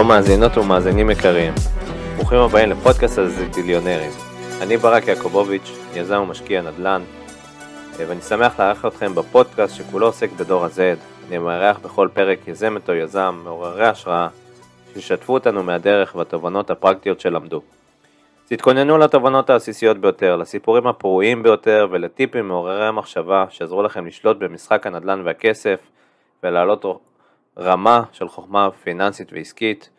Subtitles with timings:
[0.00, 1.52] שלום מאזינות ומאזינים יקרים,
[2.16, 4.10] ברוכים הבאים לפודקאסט הזיטיליונרים.
[4.62, 7.02] אני ברק יעקובוביץ', יזם ומשקיע נדל"ן,
[7.96, 10.78] ואני שמח לארח אתכם בפודקאסט שכולו עוסק בדור ה-Z.
[11.28, 14.28] אני מארח בכל פרק יזמת או יזם, מעוררי השראה,
[14.94, 17.60] שישתפו אותנו מהדרך והתובנות הפרקטיות שלמדו.
[18.48, 25.22] תתכוננו לתובנות העסיסיות ביותר, לסיפורים הפרועים ביותר ולטיפים מעוררי המחשבה שיעזרו לכם לשלוט במשחק הנדל"ן
[25.24, 25.80] והכסף
[26.42, 26.84] ולהעלות
[27.60, 29.90] רמה של חוכמה פיננסית ועסקית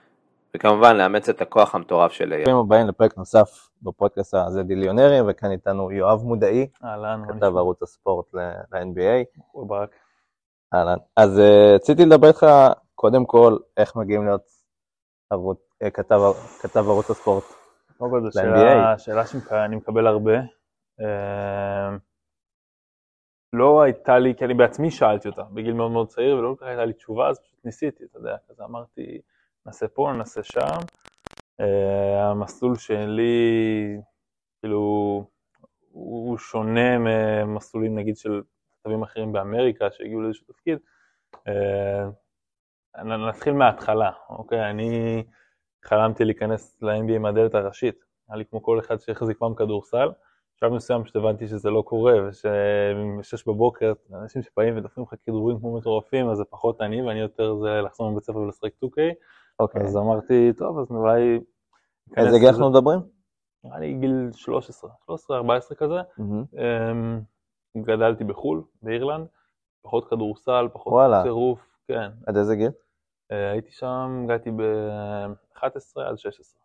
[0.55, 2.35] וכמובן לאמץ את הכוח המטורף של AI.
[2.35, 8.25] ברוכים הבאים לפרק נוסף בפודקאסט הזה דיליונרים וכאן איתנו יואב מודעי, אהלן, כתב ערוץ הספורט
[8.33, 9.41] ל-NBA.
[9.67, 9.89] ברק.
[10.73, 10.97] אהלן.
[11.17, 12.45] אז uh, רציתי לדבר איתך
[12.95, 14.45] קודם כל איך מגיעים להיות
[15.29, 16.19] ערוץ, uh, כתב,
[16.61, 17.43] כתב ערוץ הספורט.
[17.97, 18.57] קודם כל זו ל-NBA.
[18.57, 20.33] שאלה, שאלה שאני מקבל הרבה.
[23.53, 26.67] לא הייתה לי, כי אני בעצמי שאלתי אותה בגיל מאוד מאוד צעיר ולא כל כך
[26.67, 29.21] הייתה לי תשובה, אז פשוט ניסיתי, אתה יודע, כזה אמרתי,
[29.65, 30.77] נעשה פה, נעשה שם.
[31.59, 33.97] אה, המסלול שלי,
[34.59, 34.79] כאילו,
[35.91, 38.41] הוא שונה ממסלולים נגיד של
[38.79, 40.77] כתבים אחרים באמריקה שהגיעו לאיזשהו תפקיד.
[41.47, 42.05] אה,
[43.03, 44.69] נתחיל מההתחלה, אוקיי?
[44.69, 45.23] אני
[45.83, 48.03] חלמתי להיכנס ל-NBA מהדלת הראשית.
[48.29, 50.09] היה לי כמו כל אחד שהחזיק פעם כדורסל.
[50.61, 52.13] בשלב מסוים פשוט הבנתי שזה לא קורה,
[53.19, 57.55] ושש בבוקר, אנשים שבאים ודופקים לך כדורים כמו מטורפים, אז זה פחות אני, ואני יותר
[57.55, 58.99] זה לחזור מבית ספר ולשחק 2K.
[59.59, 59.81] אוקיי.
[59.81, 61.39] אז אמרתי, טוב, אז אולי...
[62.17, 62.99] איזה גיל אנחנו מדברים?
[63.63, 65.99] נראה לי גיל 13, 13-14 כזה.
[66.19, 67.21] אמ,
[67.77, 69.27] גדלתי בחו"ל, באירלנד,
[69.81, 70.93] פחות כדורסל, פחות.
[71.23, 72.11] טירוף, כן.
[72.27, 72.71] עד איזה גיל?
[73.31, 76.61] אה, הייתי שם, הגעתי ב-11 עד 16.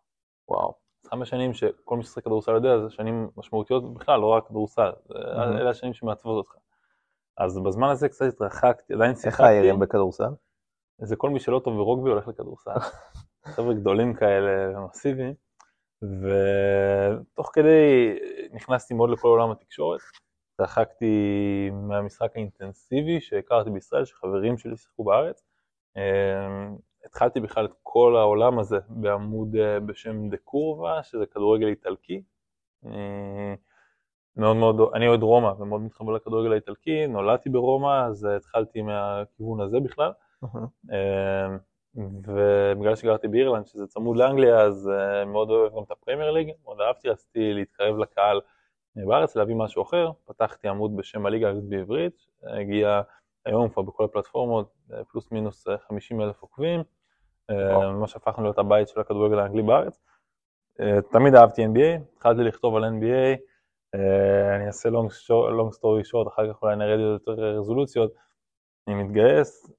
[0.49, 0.86] וואו.
[1.09, 4.91] חמש שנים שכל מי ששחק כדורסל יודע, זה שנים משמעותיות בכלל, לא רק כדורסל.
[5.09, 5.57] מהמם.
[5.57, 6.55] אלה השנים שמעצבות אותך.
[7.37, 9.43] אז בזמן הזה קצת התרחקתי, עדיין איך שיחקתי.
[9.43, 10.29] האיירים בכדורסל?
[11.01, 12.71] זה כל מי שלא טוב ברוגבי הולך לכדורסל.
[13.55, 15.33] חבר'ה גדולים כאלה, מסיביים.
[16.01, 18.15] ותוך כדי
[18.53, 19.99] נכנסתי מאוד לכל עולם התקשורת.
[20.53, 21.15] התרחקתי
[21.73, 25.43] מהמשחק האינטנסיבי שהכרתי בישראל, שחברים שלי שיחקו בארץ.
[27.07, 32.21] התחלתי בכלל את כל העולם הזה בעמוד אה, בשם דה קורבה, שזה כדורגל איטלקי.
[32.85, 33.53] אה,
[34.35, 39.79] מאוד מאוד, אני אוהד רומא ומאוד מתחבר לכדורגל האיטלקי, נולדתי ברומא, אז התחלתי מהכיוון הזה
[39.79, 40.11] בכלל.
[40.93, 41.57] אה,
[42.27, 44.89] ובגלל שגרתי באירלנד, שזה צמוד לאנגליה, אז
[45.27, 48.41] מאוד אוהב גם את הפרמייר ליג, מאוד אהבתי, רציתי להתקרב לקהל
[48.95, 53.01] בארץ, להביא משהו אחר, פתחתי עמוד בשם הליגה בעברית, הגיע
[53.45, 54.73] היום כבר בכל הפלטפורמות,
[55.11, 56.83] פלוס מינוס אה, 50 אלף עוקבים,
[57.49, 57.91] אה.
[57.91, 59.99] ממש הפכנו להיות הבית של הכדורגל האנגלי בארץ.
[60.79, 63.37] אה, תמיד אהבתי NBA, התחלתי לכתוב על NBA,
[63.95, 68.11] אה, אני אעשה long story short, אחר כך אולי נרד יותר רזולוציות.
[68.87, 69.71] אני מתגייס,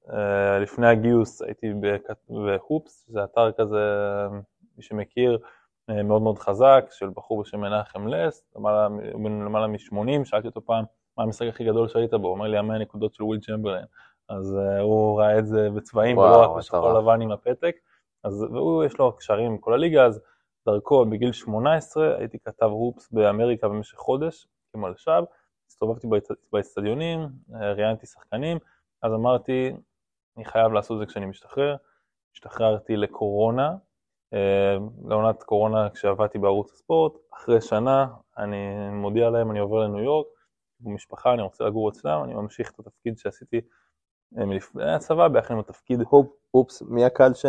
[0.61, 1.67] לפני הגיוס הייתי
[2.29, 3.79] בהופס, זה אתר כזה,
[4.77, 5.37] מי שמכיר,
[6.03, 8.87] מאוד מאוד חזק, של בחור בשם מנחם לס, למעלה,
[9.45, 10.85] למעלה מ-80, שאלתי אותו פעם,
[11.17, 12.27] מה המשחק הכי גדול שהיית בו?
[12.27, 13.85] הוא אומר לי, המאה נקודות של וויל צ'מברליין.
[14.29, 16.57] אז אה, הוא ראה את זה בצבעים, וואו, ולא רק.
[16.57, 17.75] בשחור לבן עם הפתק.
[18.23, 20.21] אז, והוא, יש לו קשרים עם כל הליגה, אז
[20.65, 25.23] דרכו, בגיל 18, הייתי כתב הופס באמריקה במשך חודש, כמלש"ב,
[25.67, 27.19] הסתובבתי באצ- באצטדיונים,
[27.55, 28.57] אה, ראיינתי שחקנים,
[29.03, 29.73] אז אמרתי,
[30.37, 31.75] אני חייב לעשות את זה כשאני משתחרר.
[32.33, 33.75] השתחררתי לקורונה,
[34.33, 37.13] אה, לעונת קורונה כשעבדתי בערוץ הספורט.
[37.33, 38.07] אחרי שנה
[38.37, 40.27] אני מודיע להם, אני עובר לניו יורק,
[40.79, 43.61] במשפחה, אני רוצה לגור אצלם, אני ממשיך את התפקיד שעשיתי
[44.95, 45.99] הצבא, ביחד עם התפקיד
[46.53, 47.45] אופס, מי הקהל ש...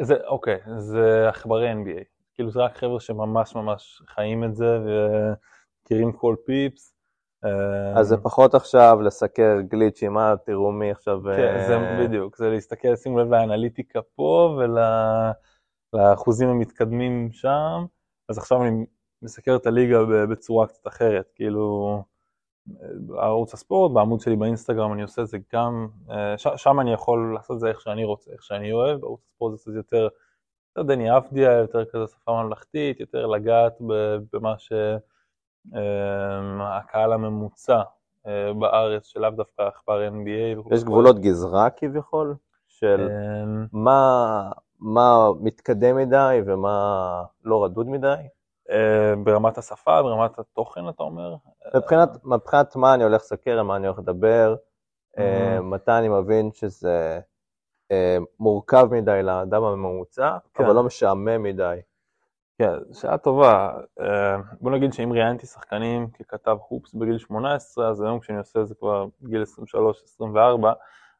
[0.00, 2.04] זה, אוקיי, זה עכברי NBA.
[2.34, 6.96] כאילו זה רק חבר'ה שממש ממש חיים את זה ומכירים כל פיפס.
[7.44, 11.20] אה, אז זה פחות עכשיו לסקר גליצ'ים, אה, תראו מי עכשיו...
[11.22, 14.58] כן, זה אה, בדיוק, זה להסתכל, שימו לב לאנליטיקה פה
[15.94, 17.84] ולאחוזים המתקדמים שם.
[18.28, 18.86] אז עכשיו אני
[19.22, 19.98] מסקר את הליגה
[20.30, 22.02] בצורה קצת אחרת, כאילו
[23.18, 27.32] ערוץ הספורט, בעמוד שלי באינסטגרם אני עושה את זה גם, אה, ש- שם אני יכול
[27.34, 30.08] לעשות את זה איך שאני רוצה, איך שאני אוהב, בערוץ הספורט זה קצת יותר,
[30.68, 33.78] יותר דני אבדיה, יותר כזה שפה ממלכתית, יותר לגעת
[34.32, 34.54] במה
[35.68, 37.82] שהקהל הממוצע
[38.26, 40.74] אה, בארץ, שלאו דווקא עכבר NBA.
[40.74, 42.34] יש גבולות גזרה כביכול?
[42.68, 48.14] של אמ, מה, מה מתקדם מדי ומה לא רדוד מדי?
[48.70, 51.34] אה, ברמת השפה, ברמת התוכן אתה אומר?
[51.76, 54.56] מבחינת, מבחינת מה אני הולך לסקר, מה אני הולך לדבר,
[55.18, 55.60] אה.
[55.60, 57.20] מתי אני מבין שזה
[57.92, 60.64] אה, מורכב מדי לאדם הממוצע, כן.
[60.64, 61.80] אבל לא משעמם מדי.
[62.58, 63.70] כן, שאלה טובה.
[64.00, 68.68] אה, בוא נגיד שאם ראיינתי שחקנים ככתב הופס בגיל 18, אז היום כשאני עושה את
[68.68, 69.42] זה כבר בגיל
[70.22, 70.24] 23-24,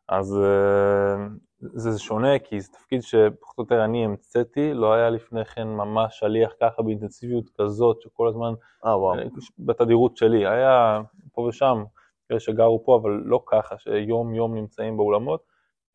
[0.08, 1.26] אז אה,
[1.60, 6.18] זה שונה, כי זה תפקיד שפחות או יותר אני המצאתי, לא היה לפני כן ממש
[6.18, 8.54] שליח ככה באינטנסיביות כזאת, שכל הזמן,
[8.86, 9.18] אה, וואו.
[9.58, 11.00] בתדירות שלי, היה
[11.32, 11.84] פה ושם,
[12.28, 15.42] כאלה שגרו פה, אבל לא ככה, שיום יום נמצאים באולמות,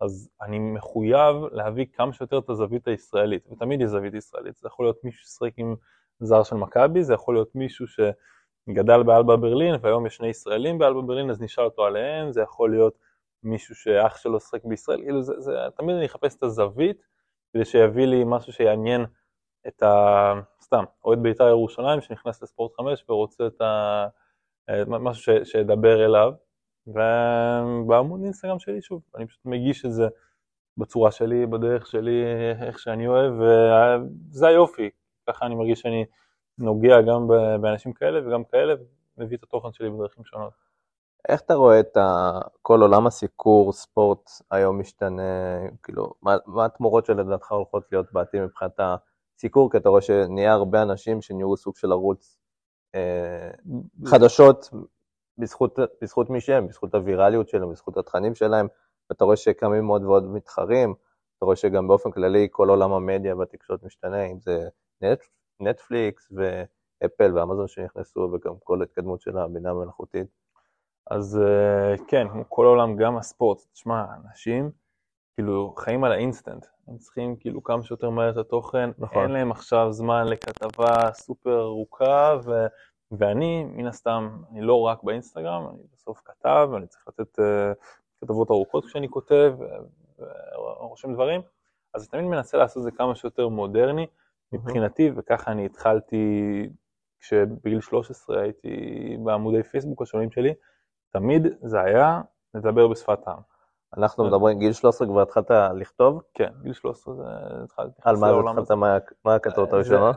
[0.02, 4.86] אז אני מחויב להביא כמה שיותר את הזווית הישראלית, ותמיד יש זווית ישראלית, זה יכול
[4.86, 5.75] להיות מישהו ששחק עם
[6.19, 11.02] זר של מכבי, זה יכול להיות מישהו שגדל באלבה ברלין, והיום יש שני ישראלים באלבה
[11.02, 13.11] ברלין, אז נשאל אותו עליהם, זה יכול להיות
[13.44, 17.04] מישהו שאח שלו שחק בישראל, כאילו זה, זה, תמיד אני אחפש את הזווית,
[17.54, 19.06] כדי שיביא לי משהו שיעניין
[19.68, 20.34] את ה...
[20.62, 24.08] סתם, אוהד בית"ר ירושלים שנכנס לספורט 5 ורוצה את ה...
[24.88, 25.52] משהו ש...
[25.52, 26.32] שידבר אליו,
[26.88, 30.08] ובעמוד אינסטגרם שלי, שוב, אני פשוט מגיש את זה
[30.78, 32.24] בצורה שלי, בדרך שלי,
[32.68, 34.90] איך שאני אוהב, וזה היופי,
[35.30, 36.06] ככה אני מרגיש שאני
[36.58, 37.28] נוגע גם
[37.62, 38.74] באנשים כאלה וגם כאלה,
[39.18, 40.71] מביא את התוכן שלי בדרכים שונות.
[41.30, 41.98] איך אתה רואה את.
[42.62, 45.22] כל עולם הסיקור, ספורט היום משתנה,
[45.84, 48.80] כאילו, מה, מה התמורות שלדעתך הולכות להיות בעתיד מבחינת
[49.38, 52.38] הסיקור, כי אתה רואה שנהיה הרבה אנשים שנהיו סוג של ערוץ
[52.96, 53.52] אה,
[54.06, 54.70] חדשות
[55.38, 58.68] בזכות, בזכות מי שהם, בזכות הווירליות שלהם, בזכות התכנים שלהם,
[59.10, 60.94] ואתה רואה שקמים עוד ועוד מתחרים,
[61.38, 64.70] אתה רואה שגם באופן כללי כל עולם המדיה והתקשורת משתנה, אם זה
[65.02, 65.20] נט,
[65.60, 70.41] נטפליקס ואפל ואמזון שנכנסו, וגם כל ההתקדמות של הבינה המלאכותית.
[71.12, 74.72] אז אה, כן, כמו כל העולם, גם הספורט, תשמע, אנשים
[75.36, 79.24] כאילו חיים על האינסטנט, הם צריכים כאילו כמה שיותר מהר את התוכן, נכון.
[79.24, 82.66] אין להם עכשיו זמן לכתבה סופר ארוכה, ו...
[83.12, 87.44] ואני, מן הסתם, אני לא רק באינסטגרם, אני בסוף כתב, ואני צריך לתת uh,
[88.22, 89.56] כתבות ארוכות כשאני כותב,
[90.80, 91.42] ורושם דברים,
[91.94, 94.08] אז אני תמיד מנסה לעשות את זה כמה שיותר מודרני
[94.52, 96.69] מבחינתי, וככה אני התחלתי,
[97.19, 98.69] כשבגיל 13 הייתי
[99.24, 100.54] בעמודי פייסבוק השונים שלי,
[101.12, 102.22] תמיד זה היה
[102.54, 103.40] לדבר בשפת העם.
[103.98, 106.22] אנחנו מדברים, גיל 13 כבר התחלת לכתוב?
[106.34, 107.24] כן, גיל 13 זה
[107.63, 108.02] התחלתי.
[108.04, 108.30] על מה
[108.60, 110.16] התחלת, מה הכתבות אה, הראשונות?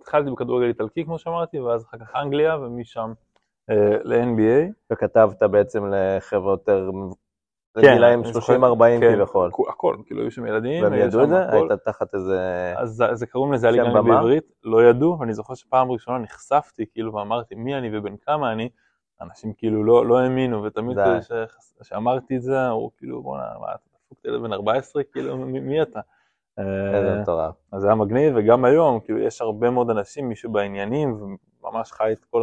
[0.00, 3.12] התחלתי בכדורגל איטלקי, כמו שאמרתי, ואז אחר כך אנגליה, ומשם
[3.70, 4.72] אה, ל-NBA.
[4.92, 6.90] וכתבת בעצם לחבר'ה יותר
[7.76, 8.24] לגילאים 30-40
[9.00, 9.50] כן, כביכול.
[9.68, 10.84] הכל, כאילו היו שם ילדים.
[10.84, 11.52] והם ידעו את זה?
[11.52, 12.38] היית תחת איזה...
[12.76, 17.54] אז זה קוראים לזה הליגה בעברית, לא ידעו, ואני זוכר שפעם ראשונה נחשפתי, כאילו, ואמרתי
[17.54, 18.68] מי אני ובן כמה אני,
[19.22, 20.98] אנשים כאילו לא, לא האמינו, ותמיד
[21.80, 25.82] כשאמרתי את זה, אמרו כאילו, בוא'נה, מה אתה דפוק ילד בן 14, כאילו, מי, מי
[25.82, 26.00] אתה?
[26.58, 27.54] איזה אה, מטורף.
[27.72, 32.12] אז זה היה מגניב, וגם היום, כאילו, יש הרבה מאוד אנשים, מי שבעניינים, וממש חי
[32.12, 32.42] את כל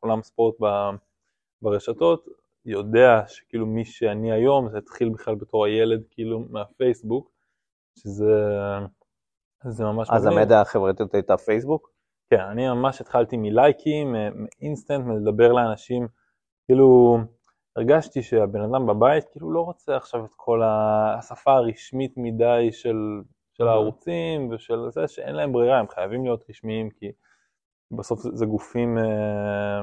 [0.00, 0.54] עולם הספורט
[1.62, 2.26] ברשתות,
[2.66, 7.30] יודע שכאילו מי שאני היום, זה התחיל בכלל בתור הילד, כאילו, מהפייסבוק,
[7.98, 8.32] שזה
[9.64, 10.38] זה ממש אז מגניב.
[10.38, 11.91] אז המדיה החברתית הייתה פייסבוק?
[12.32, 16.08] כן, אני ממש התחלתי מלייקים, מאינסטנט, מלדבר לאנשים,
[16.66, 17.18] כאילו
[17.76, 22.96] הרגשתי שהבן אדם בבית כאילו לא רוצה עכשיו את כל השפה הרשמית מדי של,
[23.52, 27.12] של הערוצים ושל זה שאין להם ברירה, הם חייבים להיות רשמיים כי
[27.98, 29.80] בסוף זה, זה גופים אה,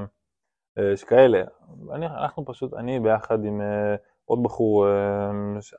[0.78, 1.42] אה, שכאלה.
[1.92, 5.30] אני, אנחנו פשוט, אני ביחד עם אה, עוד בחור, אה,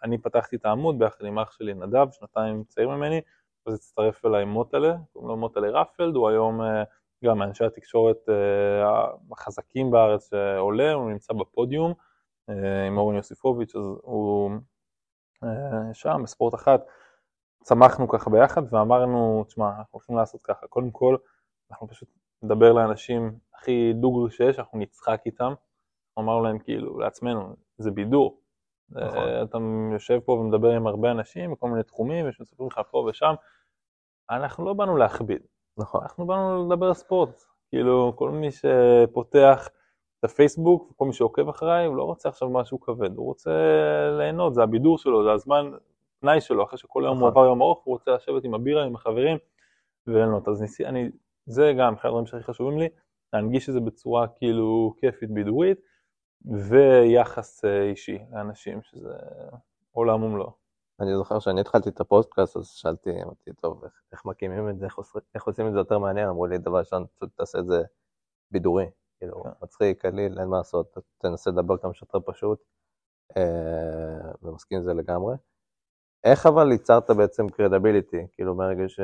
[0.04, 3.22] אני פתחתי את העמוד ביחד עם אח שלי נדב, שנתיים צעיר ממני,
[3.66, 6.84] אז הצטרף אליי מוטלה, קוראים לו מוטלה רפלד, הוא היום אה,
[7.26, 11.94] גם מאנשי התקשורת אה, החזקים בארץ שעולה, הוא נמצא בפודיום
[12.50, 14.52] אה, עם אורן יוסיפוביץ', אז הוא
[15.94, 16.82] שם בספורט אחת.
[17.64, 21.16] צמחנו ככה ביחד ואמרנו, תשמע, אנחנו הולכים לעשות ככה, קודם כל,
[21.72, 22.10] אנחנו פשוט
[22.44, 25.54] נדבר לאנשים הכי דוגרי שיש, אנחנו נצחק איתם.
[26.20, 28.41] אמרנו להם כאילו, לעצמנו, זה בידור,
[28.92, 29.24] נכון.
[29.44, 29.58] אתה
[29.94, 33.34] יושב פה ומדבר עם הרבה אנשים בכל מיני תחומים, ושמספרים לך פה ושם.
[34.30, 35.42] אנחנו לא באנו להכביד.
[35.78, 36.02] נכון.
[36.02, 37.44] אנחנו באנו לדבר ספורט.
[37.70, 39.70] כאילו, כל מי שפותח
[40.20, 43.52] את הפייסבוק, וכל מי שעוקב אחריי, הוא לא רוצה עכשיו משהו כבד, הוא רוצה
[44.18, 45.72] ליהנות, זה הבידור שלו, זה הזמן
[46.20, 47.42] פנאי שלו, אחרי שכל יום הוא נכון.
[47.42, 49.38] עבר יום ארוך, הוא רוצה לשבת עם הבירה, עם החברים,
[50.08, 50.48] וליהנות.
[50.48, 51.10] אז ניסי, אני,
[51.46, 52.90] זה גם אחד הדברים שהכי חשובים לי,
[53.34, 55.91] להנגיש את זה בצורה כאילו כיפית, בידורית.
[56.46, 59.14] ויחס אה, אישי לאנשים, שזה
[59.92, 60.52] עולם ומלואו.
[61.00, 64.86] אני זוכר שאני התחלתי את הפודקאסט, אז שאלתי, אמרתי, טוב, איך, איך מקימים את זה,
[64.86, 65.00] איך,
[65.36, 66.28] איך עושים את זה יותר מעניין?
[66.28, 67.84] אמרו לי, דבר ראשון, פשוט תעשה את זה
[68.52, 69.50] בידורי, כאילו, כן.
[69.62, 72.64] מצחיק, קליל, אין מה לעשות, תנסה לדבר כמה שיותר פשוט,
[73.38, 75.36] אה, ומסכים עם זה לגמרי.
[76.24, 79.00] איך אבל ייצרת בעצם קרדיביליטי, כאילו מרגע ש...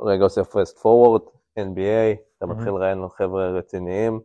[0.00, 1.22] רגע עושה פרסט פורוורד,
[1.58, 4.20] NBA, אתה מתחיל לראיין חבר'ה רציניים,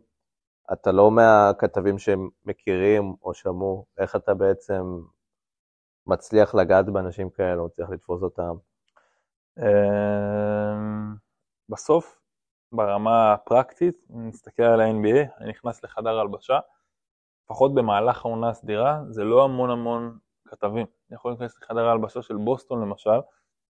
[0.72, 4.82] אתה לא מהכתבים שהם מכירים או שמעו, איך אתה בעצם
[6.06, 8.54] מצליח לגעת באנשים כאלה, מצליח לתפוס אותם?
[9.58, 11.14] אמ,
[11.68, 12.20] בסוף,
[12.72, 16.58] ברמה הפרקטית, נסתכל על ה-NBA, אני נכנס לחדר הלבשה,
[17.44, 20.86] לפחות במהלך העונה הסדירה, זה לא המון המון כתבים.
[21.10, 23.20] אני יכול להיכנס לחדר ההלבשה של בוסטון למשל,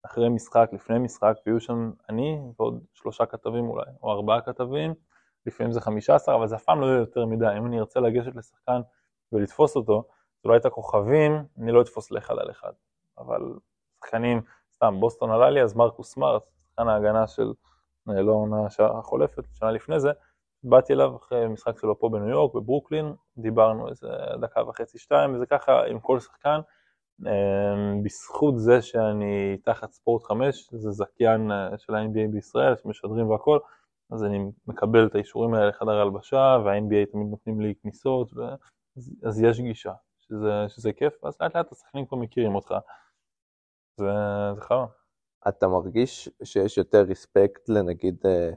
[0.03, 4.95] אחרי משחק, לפני משחק, ויהיו שם אני ועוד שלושה כתבים אולי, או ארבעה כתבים,
[5.47, 7.47] לפעמים זה חמישה עשר, אבל זה אף פעם לא יהיה יותר מדי.
[7.59, 8.81] אם אני ארצה לגשת לשחקן
[9.33, 10.05] ולתפוס אותו,
[10.43, 12.73] זה לא הייתה כוכבים, אני לא אתפוס לאחד על אחד.
[13.19, 13.41] אבל
[14.05, 14.41] שחקנים,
[14.75, 17.53] סתם, בוסטון עלה לי, אז מרקוס סמארט, שחקן ההגנה של,
[18.09, 18.67] אה, לא העונה
[18.99, 20.11] החולפת, שנה לפני זה,
[20.63, 24.09] באתי אליו אחרי משחק שלו פה בניו יורק, בברוקלין, דיברנו איזה
[24.41, 26.61] דקה וחצי, שתיים, וזה ככה עם כל שחקן.
[27.27, 33.59] אמ, בזכות זה שאני תחת ספורט 5, זה זכיין אה, של ה-NBA בישראל, שמשדרים והכל,
[34.13, 38.41] אז אני מקבל את האישורים האלה לחדר ההלבשה, וה-NBA תמיד נותנים לי כניסות, ו...
[38.97, 42.75] אז, אז יש גישה, שזה, שזה כיף, ואז לאט לאט השחקנים כבר מכירים אותך.
[43.97, 44.07] זה,
[44.55, 44.87] זה חרא.
[45.49, 48.51] אתה מרגיש שיש יותר ריספקט לנגיד, אה,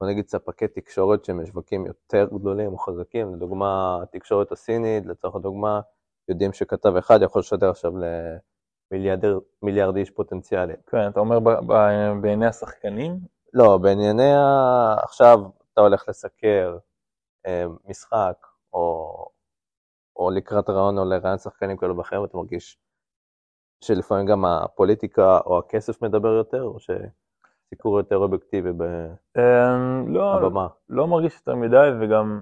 [0.00, 5.80] בוא נגיד ספקי תקשורת שהם משווקים יותר גדולים או חזקים, לדוגמה התקשורת הסינית, לצורך הדוגמה,
[6.28, 7.92] יודעים שכתב אחד יכול לשדר עכשיו
[9.62, 10.74] למיליארד איש פוטנציאלי.
[10.86, 11.38] כן, אתה אומר
[12.20, 13.18] בעיני השחקנים?
[13.54, 14.94] לא, בענייני ה...
[15.02, 15.38] עכשיו
[15.72, 16.78] אתה הולך לסקר
[17.46, 19.26] אה, משחק, או,
[20.16, 22.78] או לקראת רעיון או לרעיון שחקנים כאלה ואחרים, אתה מרגיש
[23.84, 28.70] שלפעמים גם הפוליטיקה או הכסף מדבר יותר, או שסיקור יותר אובייקטיבי
[29.38, 30.68] אמ, לא, בבמה?
[30.88, 32.40] לא מרגיש יותר מדי, וגם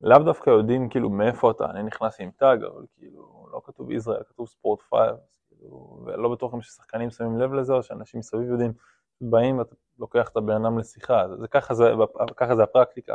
[0.00, 4.22] לאו דווקא יודעים כאילו מאיפה אתה, אני נכנס עם tag, אבל כאילו לא כתוב ישראל,
[4.28, 5.16] כתוב ספורט פייב,
[5.48, 8.72] כאילו, ולא בטוח גם ששחקנים שמים לב לזה, או שאנשים מסביב יודעים,
[9.20, 11.92] באים ואתה לוקח את הבן אדם לשיחה, זה, זה, ככה, זה,
[12.36, 13.14] ככה זה הפרקטיקה.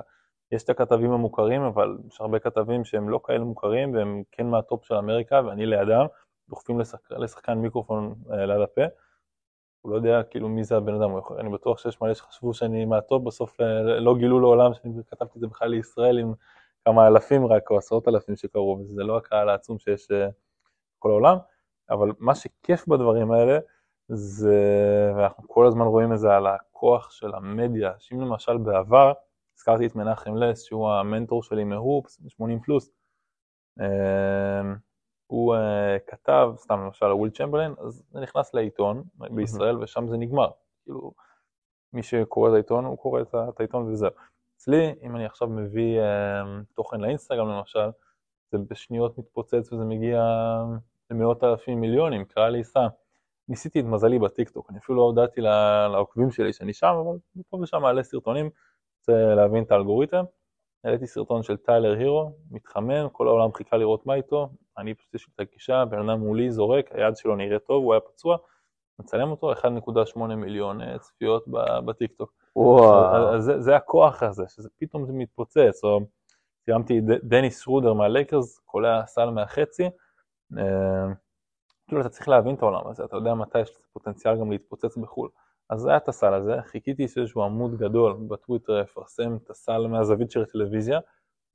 [0.52, 4.63] יש את הכתבים המוכרים, אבל יש הרבה כתבים שהם לא כאלה מוכרים, והם כן מה
[4.63, 6.06] top של אמריקה, ואני לידם,
[6.50, 8.82] דוחפים לשחק, לשחקן מיקרופון אה, ליד הפה.
[9.82, 11.10] הוא לא יודע כאילו מי זה הבן אדם,
[11.40, 15.42] אני בטוח שיש מלא שחשבו שאני מהטופ, בסוף אה, לא גילו לעולם שאני כתבתי את
[15.42, 16.34] זה בכלל לישראל עם
[16.86, 21.38] כמה אלפים רק, או עשרות אלפים שקרו, וזה לא הקהל העצום שיש בכל אה, העולם,
[21.90, 23.60] אבל מה שכיף בדברים האלה,
[24.08, 26.48] זה, ואנחנו כל הזמן רואים את זה על
[26.82, 29.14] הכוח של המדיה, שאם למשל בעבר,
[29.58, 32.92] הזכרתי את מנחם לס, שהוא המנטור שלי מהופס, 80 פלוס,
[33.80, 34.62] אה,
[35.28, 35.56] הוא
[36.08, 40.50] כתב, סתם למשל וויל צ'מברלין, אז זה נכנס לעיתון בישראל ושם זה נגמר.
[40.84, 41.14] כאילו,
[41.94, 44.12] מי שקורא את העיתון, הוא קורא את העיתון וזהו.
[44.58, 46.04] אצלי, אם אני עכשיו מביא uh,
[46.76, 47.90] תוכן לאינסטגרם למשל,
[48.52, 50.24] זה בשניות מתפוצץ וזה מגיע
[51.12, 52.88] למאות אלפים מיליונים, קרא לי סתם.
[53.50, 55.42] ניסיתי את מזלי בטיקטוק, אני אפילו לא הודעתי
[55.92, 57.18] לעוקבים שלי שאני שם, אבל
[57.50, 58.50] פה ושם מעלה סרטונים,
[59.00, 60.24] רוצה להבין את האלגוריתם.
[60.84, 65.28] העליתי סרטון של טיילר הירו, מתחמם, כל העולם חיכה לראות מה איתו, אני פשוט יש
[65.28, 68.38] לי את הגישה, בן אדם מולי זורק, היד שלו נראה טוב, הוא היה פצוע,
[69.00, 71.46] מצלם אותו, 1.8 מיליון אה, צפיות
[71.86, 72.34] בטיקטוק.
[72.56, 73.36] וואו.
[73.36, 76.00] אז זה, זה הכוח הזה, שזה פתאום זה מתפוצץ, או
[76.66, 79.90] צילמתי דניס שרודר מהלייקרס, קולע סל מהחצי,
[80.58, 81.08] אה,
[81.92, 85.30] כאילו אתה צריך להבין את העולם הזה, אתה יודע מתי יש פוטנציאל גם להתפוצץ בחו"ל.
[85.70, 90.32] אז זה היה את הסל הזה, חיכיתי שאיזשהו עמוד גדול בטוויטר יפרסם את הסל מהזווית
[90.32, 91.00] של הטלוויזיה,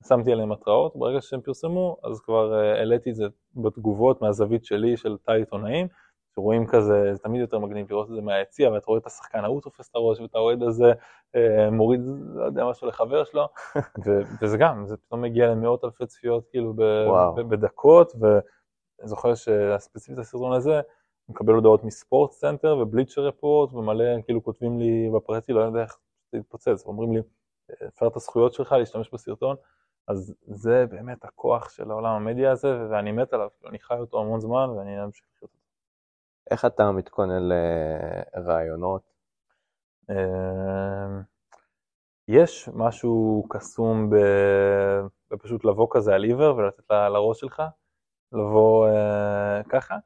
[0.09, 3.25] שמתי עליהם התראות, ברגע שהם פרסמו, אז כבר uh, העליתי את זה
[3.55, 5.89] בתגובות מהזווית שלי של תא עיתונאים,
[6.35, 9.61] שרואים כזה, זה תמיד יותר מגניב לראות את זה מהיציע, ואתה רואה את השחקן ההוא
[9.61, 12.01] תופס את הראש, ואת האוהד הזה uh, מוריד,
[12.35, 13.49] לא יודע, משהו לחבר שלו,
[14.07, 18.13] ו- וזה גם, זה פתאום מגיע למאות אלפי צפיות כאילו ב- בדקות,
[18.99, 20.81] ואני זוכר שהספציפית הסרטון הזה,
[21.29, 25.99] מקבל הודעות מ SportsCenter ו Bleacher Report, ומלא כאילו כותבים לי בפרטי, לא יודע איך
[26.33, 27.21] זה יתפוצץ, אומרים לי,
[27.89, 29.57] הפר את הזכויות שלך להשתמש בסרטון,
[30.09, 34.41] אז זה באמת הכוח של העולם המדיה הזה, ואני מת עליו, אני חי אותו המון
[34.41, 35.63] זמן ואני אמשיך לחיות אותו.
[36.51, 37.49] איך אתה מתכונן
[38.37, 39.03] לראיונות?
[40.11, 41.23] אמ,
[42.29, 44.11] יש משהו קסום
[45.31, 47.63] בפשוט לבוא כזה על עיוור ולתת לראש שלך,
[48.33, 49.97] לבוא אה, ככה.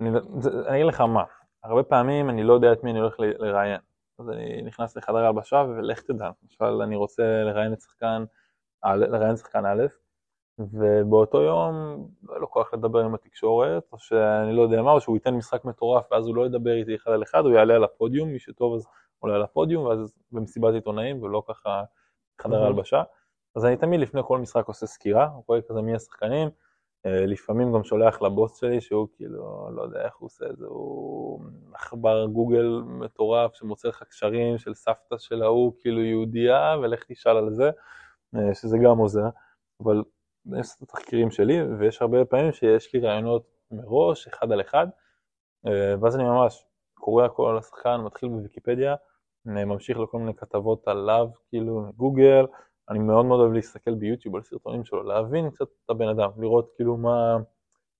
[0.00, 0.10] אני,
[0.68, 1.24] אני אגיד לך מה,
[1.64, 3.80] הרבה פעמים אני לא יודע את מי אני הולך לראיין.
[4.18, 8.24] אז אני נכנס לחדר ההלבשה ולך תדע, למשל אני רוצה לראיין את שחקן,
[8.84, 9.86] לראיין שחקן א',
[10.58, 11.74] ובאותו יום
[12.22, 15.34] לא יהיה לו כוח לדבר עם התקשורת, או שאני לא יודע מה, או שהוא ייתן
[15.34, 18.38] משחק מטורף ואז הוא לא ידבר איתי אחד על אחד, הוא יעלה על הפודיום, מי
[18.38, 18.86] שטוב אז
[19.18, 21.84] עולה על הפודיום, ואז במסיבת עיתונאים ולא ככה
[22.40, 23.02] חדר ההלבשה.
[23.56, 26.48] אז אני תמיד לפני כל משחק עושה סקירה, רואה כזה מי השחקנים,
[27.04, 31.40] לפעמים גם שולח לבוס שלי שהוא כאילו, לא יודע איך הוא עושה את זה, הוא
[31.74, 37.54] עכבר גוגל מטורף שמוצא לך קשרים של סבתא של ההוא, כאילו יהודייה, ולך תשאל על
[37.54, 37.70] זה,
[38.36, 39.28] אה, שזה גם עוזר,
[39.82, 40.02] אבל
[40.60, 44.86] יש את התחקירים שלי, ויש הרבה פעמים שיש לי רעיונות מראש, אחד על אחד,
[45.66, 46.64] אה, ואז אני ממש
[46.94, 48.94] קורא הכל על השחקן, מתחיל בוויקיפדיה,
[49.44, 52.46] ממשיך לכל מיני כתבות עליו, כאילו גוגל,
[52.90, 56.70] אני מאוד מאוד אוהב להסתכל ביוטיוב על סרטונים שלו, להבין קצת את הבן אדם, לראות
[56.76, 57.36] כאילו מה,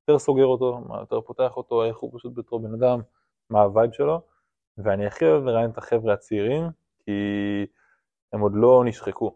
[0.01, 3.01] יותר סוגר אותו, מה יותר פותח אותו, איך הוא פשוט בתור בן אדם,
[3.51, 4.21] מה ה vibe שלו,
[4.79, 6.71] ואני הכי אוהב לראיין את החבר'ה הצעירים,
[7.05, 7.13] כי
[8.33, 9.35] הם עוד לא נשחקו.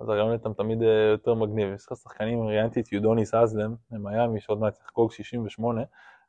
[0.00, 1.74] אז הראיון איתם תמיד אה, יותר מגניב.
[1.74, 5.82] יש לך שחקנים, ראיינתי את יודוניס האסלם ממיאמי, שעוד מעט צריך לחגוג 68,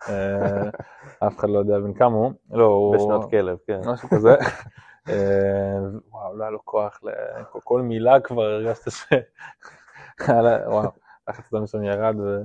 [0.10, 0.70] אה,
[1.27, 2.32] אף אחד לא יודע בן כמה הוא.
[2.51, 2.96] לא, הוא...
[2.96, 3.82] בשנות כלב, כן.
[3.86, 4.36] משהו כזה.
[5.10, 5.77] אה,
[6.10, 7.00] וואו, לא היה לו כוח,
[7.63, 9.13] כל, מילה כבר הרגשת ש...
[10.67, 10.91] וואו,
[11.29, 12.41] לחץ הדם שם ירד, ו...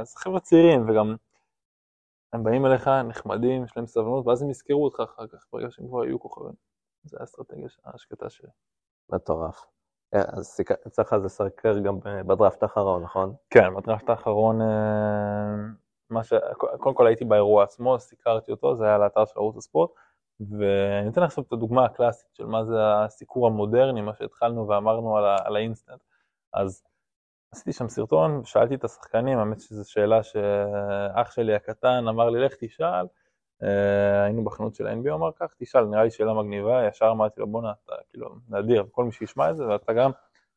[0.00, 1.16] אז חבר'ה צעירים, וגם
[2.32, 5.88] הם באים אליך נחמדים, יש להם סבלנות, ואז הם יזכרו אותך אחר כך, ברגע שהם
[5.88, 6.52] כבר יהיו כוכבים.
[7.04, 8.48] זה האסטרטגיה השקטה שלי.
[9.12, 9.66] מטורף.
[10.14, 13.34] אה, אז יצא לך לסקר גם בדראפט האחרון, נכון?
[13.50, 15.56] כן, בדראפט האחרון, אה,
[16.10, 16.32] מה ש...
[16.78, 19.90] קודם כל הייתי באירוע עצמו, סיקרתי אותו, זה היה על האתר של ערוץ הספורט,
[20.40, 25.24] ואני אתן עכשיו את הדוגמה הקלאסית של מה זה הסיקור המודרני, מה שהתחלנו ואמרנו על,
[25.24, 25.36] ה...
[25.44, 26.00] על האינסטנט.
[26.52, 26.82] אז
[27.54, 32.54] עשיתי שם סרטון, שאלתי את השחקנים, האמת שזו שאלה שאח שלי הקטן אמר לי, לך
[32.60, 33.06] תשאל,
[33.62, 37.46] אה, היינו בחנות של ה-NBA, אמר כך, תשאל, נראה לי שאלה מגניבה, ישר אמרתי לו,
[37.46, 40.10] בואנה, אתה כאילו, נדיר, כל מי שישמע את זה, ואתה גם,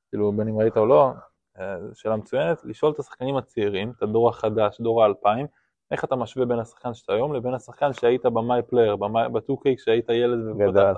[0.09, 1.11] כאילו, בין אם ראית או לא,
[1.59, 5.47] אה, שאלה מצוינת, לשאול את השחקנים הצעירים, את הדור החדש, דור האלפיים,
[5.91, 10.39] איך אתה משווה בין השחקן שאתה היום לבין השחקן שהיית ב MyPlayer, ב-2K כשהיית ילד
[10.47, 10.95] ופתחת,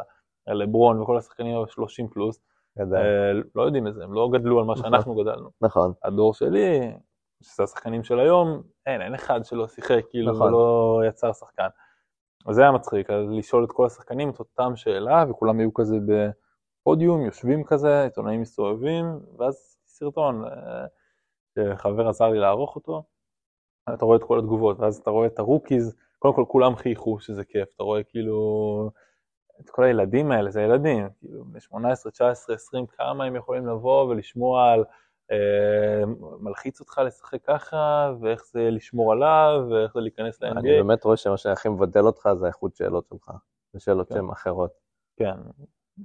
[0.47, 2.41] לברון וכל השחקנים ה-30 פלוס,
[2.79, 4.83] אה, לא יודעים את זה, הם לא גדלו על מה נכון.
[4.83, 5.49] שאנחנו גדלנו.
[5.61, 5.93] נכון.
[6.03, 6.91] הדור שלי,
[7.43, 10.47] שזה השחקנים של היום, אין, אין אחד שלא שיחק, כאילו, נכון.
[10.47, 11.67] ולא יצר שחקן.
[12.45, 15.97] אז זה היה מצחיק, אז לשאול את כל השחקנים את אותם שאלה, וכולם היו כזה
[16.05, 20.85] בפודיום, יושבים כזה, עיתונאים מסתובבים, ואז סרטון, אה,
[21.55, 23.03] שחבר עזר לי לערוך אותו,
[23.93, 27.43] אתה רואה את כל התגובות, ואז אתה רואה את הרוקיז, קודם כל כולם חייכו שזה
[27.43, 28.89] כיף, אתה רואה כאילו
[29.61, 34.03] את כל הילדים האלה, זה ילדים, כאילו בני 18, 19, 20, כמה הם יכולים לבוא
[34.03, 34.83] ולשמוע על
[35.31, 36.05] אה,
[36.39, 40.59] מלחיץ אותך לשחק ככה, ואיך זה לשמור עליו, ואיך זה להיכנס ל-NBA.
[40.59, 43.31] אני באמת רואה שמה שהכי מבדל אותך זה האיכות שאלות שלך,
[43.73, 44.15] זה שאלות כן.
[44.15, 44.71] שהן אחרות.
[45.17, 45.35] כן,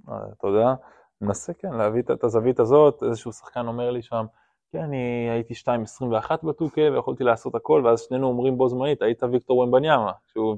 [0.09, 0.75] אה, תודה.
[1.21, 4.27] מנסה כן להביא את הזווית הזאת, איזשהו שחקן אומר לי שם,
[4.73, 9.59] כן, אני הייתי 2.21 בטוקה ויכולתי לעשות הכל, ואז שנינו אומרים בו זמנית, היית ויקטור
[9.59, 10.13] ומבניאמה,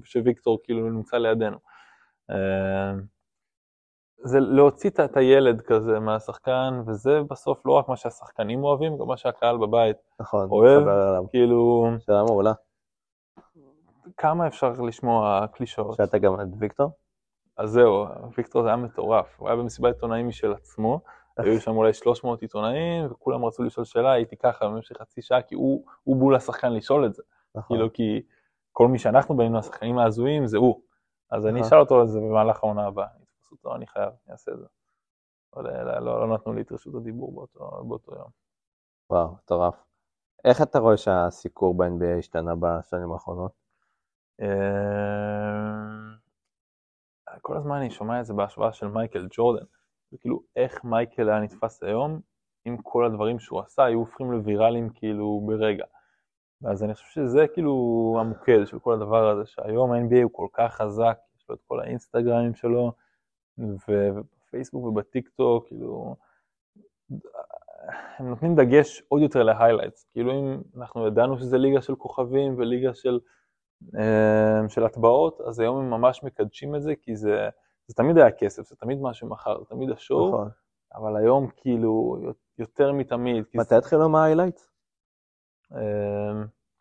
[0.04, 1.56] שוויקטור כאילו נמצא לידינו.
[2.30, 2.92] אה,
[4.22, 9.16] זה להוציא את- הילד כזה מהשחקן, וזה בסוף לא רק מה שהשחקנים אוהבים, גם מה
[9.16, 10.48] שהקהל בבית נכון.
[10.50, 10.82] אוהב.
[11.30, 12.52] כאילו, שאלה מעולה.
[14.16, 15.96] כמה אפשר לשמוע קלישאות?
[15.96, 16.90] שאלת גם את ויקטור?
[17.56, 21.00] אז זהו, ויקטור זה היה מטורף, הוא היה במסיבת עיתונאים משל עצמו,
[21.36, 25.54] היו שם אולי 300 עיתונאים, וכולם רצו לשאול שאלה, הייתי ככה במשך חצי שעה, כי
[25.54, 27.22] הוא, הוא בול השחקן לשאול את זה,
[27.54, 27.76] נכון.
[27.76, 28.22] כאילו כי
[28.72, 30.80] כל מי שאנחנו בנינו, השחקנים ההזויים, זה הוא.
[31.30, 31.66] אז אני נכון.
[31.66, 34.66] אשאל אותו על זה במהלך העונה הבאה, אתפוס אותו, אני חייב, אני אעשה את זה.
[35.56, 38.28] אבל לא, לא, לא נתנו לי את רשות הדיבור באותו, באותו יום.
[39.10, 39.84] וואו, מטורף.
[40.44, 43.52] איך אתה רואה שהסיקור ב-NBA השתנה בשנים האחרונות?
[44.40, 44.46] אה,
[47.40, 49.64] כל הזמן אני שומע את זה בהשוואה של מייקל ג'ורדן.
[50.12, 52.20] וכאילו, איך מייקל היה נתפס היום,
[52.66, 55.84] אם כל הדברים שהוא עשה היו הופכים לוויראליים כאילו ברגע.
[56.64, 60.74] אז אני חושב שזה כאילו המוקד של כל הדבר הזה, שהיום ה-NBA הוא כל כך
[60.74, 62.92] חזק, יש לו את כל האינסטגרמים שלו,
[63.58, 66.16] ובפייסבוק ובטיק טוק, כאילו,
[68.18, 70.06] הם נותנים דגש עוד יותר ל highlights.
[70.12, 73.18] כאילו אם אנחנו ידענו שזה ליגה של כוכבים וליגה של,
[73.98, 77.48] אה, של הטבעות, אז היום הם ממש מקדשים את זה, כי זה,
[77.90, 80.48] זה תמיד היה כסף, זה תמיד מה שמכר, זה תמיד ה show, נכון.
[80.94, 82.16] אבל היום כאילו
[82.58, 83.44] יותר מתמיד.
[83.54, 84.60] מתי התחילו עם?
[85.74, 86.30] אה,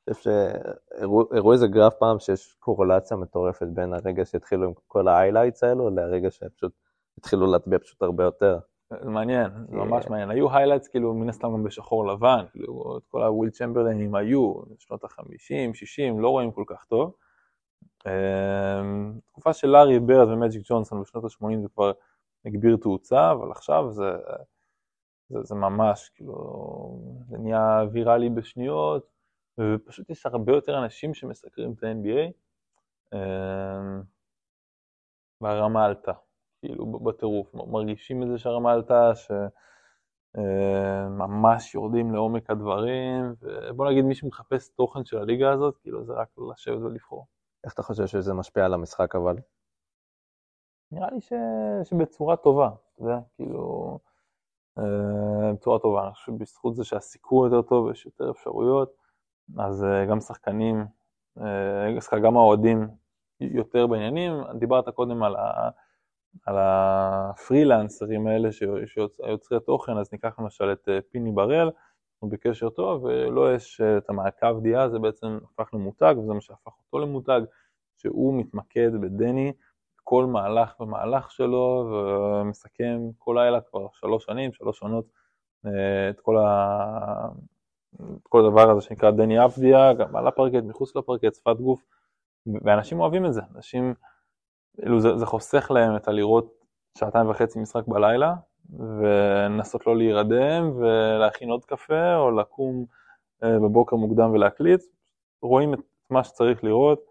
[0.07, 5.12] אני חושב שהראו איזה גרף פעם שיש קורולציה מטורפת בין הרגע שהתחילו עם כל ה
[5.12, 6.71] highlights האלו לרגע שפשוט
[7.17, 8.59] התחילו להטביע פשוט הרבה יותר.
[9.03, 10.29] זה מעניין, זה ממש מעניין.
[10.29, 15.73] היו highlights כאילו מן הסתם גם בשחור לבן, כאילו כל הוויל צ'מברליינים היו, שנות ה-50,
[15.73, 17.13] 60, לא רואים כל כך טוב.
[18.07, 21.91] אמ, תקופה של לארי ברד ומג'יק ג'ונסון בשנות ה-80 זה כבר
[22.45, 24.11] הגביר תאוצה, אבל עכשיו זה,
[25.29, 26.35] זה, זה ממש, כאילו,
[27.29, 29.07] זה נהיה ויראלי בשניות,
[29.59, 32.31] ופשוט יש הרבה יותר אנשים שמסקרים את ה-NBA,
[33.13, 34.01] אמ,
[35.41, 36.11] והרמה עלתה.
[36.61, 39.11] כאילו בטירוף, מרגישים את זה שהרמה עלתה,
[40.35, 46.27] שממש יורדים לעומק הדברים, ובוא נגיד מי שמחפש תוכן של הליגה הזאת, כאילו זה רק
[46.51, 47.38] לשבת ולבחור.
[47.63, 49.35] איך אתה חושב שזה משפיע על המשחק אבל?
[50.91, 51.33] נראה לי ש...
[51.83, 53.99] שבצורה טובה, אתה יודע, כאילו,
[54.77, 58.95] אה, בצורה טובה, אני חושב שבזכות זה שהסיקור יותר טוב, יש יותר אפשרויות,
[59.57, 60.85] אז אה, גם שחקנים,
[61.37, 62.87] אה, גם האוהדים
[63.39, 65.69] יותר בעניינים, דיברת קודם על ה...
[66.45, 68.49] על הפרילנסרים האלה,
[68.85, 71.69] שיוצרי תוכן, אז ניקח למשל את אה, פיני בראל,
[72.19, 76.41] אנחנו בקשר טוב, ולא יש אה, את המעקב דעה, זה בעצם הפך למותג, וזה מה
[76.41, 77.41] שהפך אותו למותג,
[77.97, 79.53] שהוא מתמקד בדני,
[80.03, 85.05] כל מהלך ומהלך שלו, ומסכם כל לילה כבר שלוש שנים, שלוש עונות,
[85.65, 87.27] אה, את כל, ה...
[87.95, 91.83] את כל הדבר הזה שנקרא דני אבדיה, גם על הפרקט, מחוץ לפרקט, שפת גוף,
[92.63, 93.93] ואנשים אוהבים את זה, אנשים,
[94.81, 96.53] כאילו זה, זה חוסך להם את הלראות
[96.97, 98.35] שעתיים וחצי משחק בלילה,
[98.77, 102.85] ולנסות לא להירדם ולהכין עוד קפה, או לקום
[103.43, 104.81] אה, בבוקר מוקדם ולהקליט,
[105.41, 105.79] רואים את
[106.09, 107.05] מה שצריך לראות,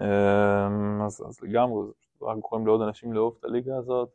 [0.00, 0.68] אה,
[1.06, 1.82] אז, אז לגמרי,
[2.18, 4.08] זה רק גורם לעוד אנשים לאהוב את הליגה הזאת,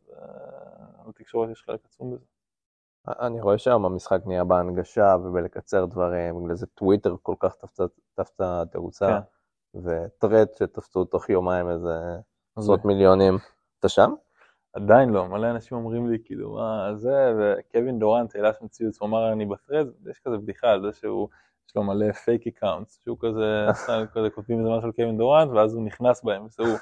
[1.08, 2.26] בתקשורת יש חלק עצום בזה.
[3.08, 7.56] אני רואה שהיום המשחק נהיה בהנגשה ובלקצר דברים, בגלל זה טוויטר כל כך
[8.16, 9.80] תפסה תאוצה, כן.
[9.84, 12.18] וטרד שתפסו תוך יומיים איזה
[12.56, 13.38] עשרות מיליונים.
[13.80, 14.14] אתה שם?
[14.76, 19.08] עדיין לא, מלא אנשים אומרים לי, כאילו, מה זה, וקווין דורנט העלה שם ציוץ, הוא
[19.08, 21.28] אמר, אני בטרד, יש כזה בדיחה על זה שהוא,
[21.70, 23.66] יש לו מלא fake accounts, שהוא כזה,
[24.14, 26.78] כזה כותבים איזה משהו על קווין דורנט, ואז הוא נכנס בהם, וזה הוא.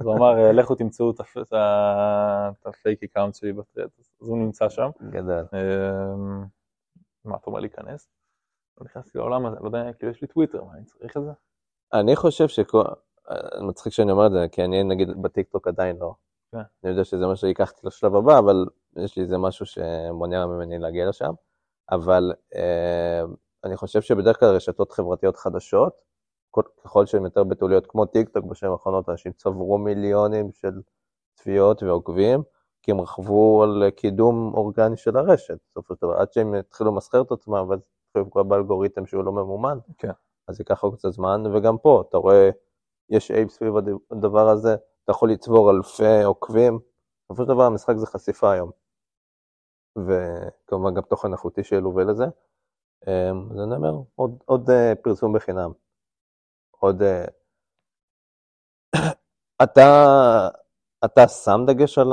[0.00, 3.88] אז הוא אמר, לכו תמצאו את ה fake account שלי ב Threads,
[4.20, 4.90] אז הוא נמצא שם.
[5.10, 5.44] גדל.
[5.52, 6.44] אמ,
[7.24, 8.08] מה, אתה אומר להיכנס?
[8.80, 11.30] לא נכנסתי לעולם הזה, לא יודע, כאילו יש לי טוויטר, מה, אני צריך את זה?
[11.92, 12.82] אני חושב שכל,
[13.68, 16.14] מצחיק שאני אומר את זה, כי אני נגיד בטיקטוק עדיין לא.
[16.52, 16.58] כן.
[16.84, 20.78] אני יודע שזה מה שיקח אותי לשלב הבא, אבל יש לי איזה משהו שמונע ממני
[20.78, 21.32] להגיע לשם.
[21.90, 23.22] אבל אה,
[23.64, 25.92] אני חושב שבדרך כלל רשתות חברתיות חדשות,
[26.84, 30.80] ככל שהן יותר בתוליות כמו טיק טוק בשנים האחרונות, אנשים צברו מיליונים של
[31.34, 32.42] צפיות ועוקבים,
[32.82, 37.22] כי הם רכבו על קידום אורגני של הרשת, בסופו של דבר, עד שהם התחילו למסחר
[37.22, 40.10] את עצמם, ואז התחילו לפגוע באלגוריתם שהוא לא ממומן, כן.
[40.48, 42.50] אז ייקח עוד קצת זמן, וגם פה, אתה רואה,
[43.10, 43.74] יש אייפ סביב
[44.10, 44.76] הדבר הזה,
[45.08, 46.78] אתה יכול לצבור אלפי עוקבים,
[47.24, 48.70] בסופו של דבר המשחק זה חשיפה היום.
[49.96, 52.24] וכמובן גם תוכן איכותי שילווה לזה.
[53.06, 55.70] אמ, אז אני אומר, עוד, עוד אה, פרסום בחינם.
[56.70, 57.02] עוד...
[57.02, 57.24] אה,
[59.62, 59.88] אתה,
[61.04, 62.12] אתה שם דגש על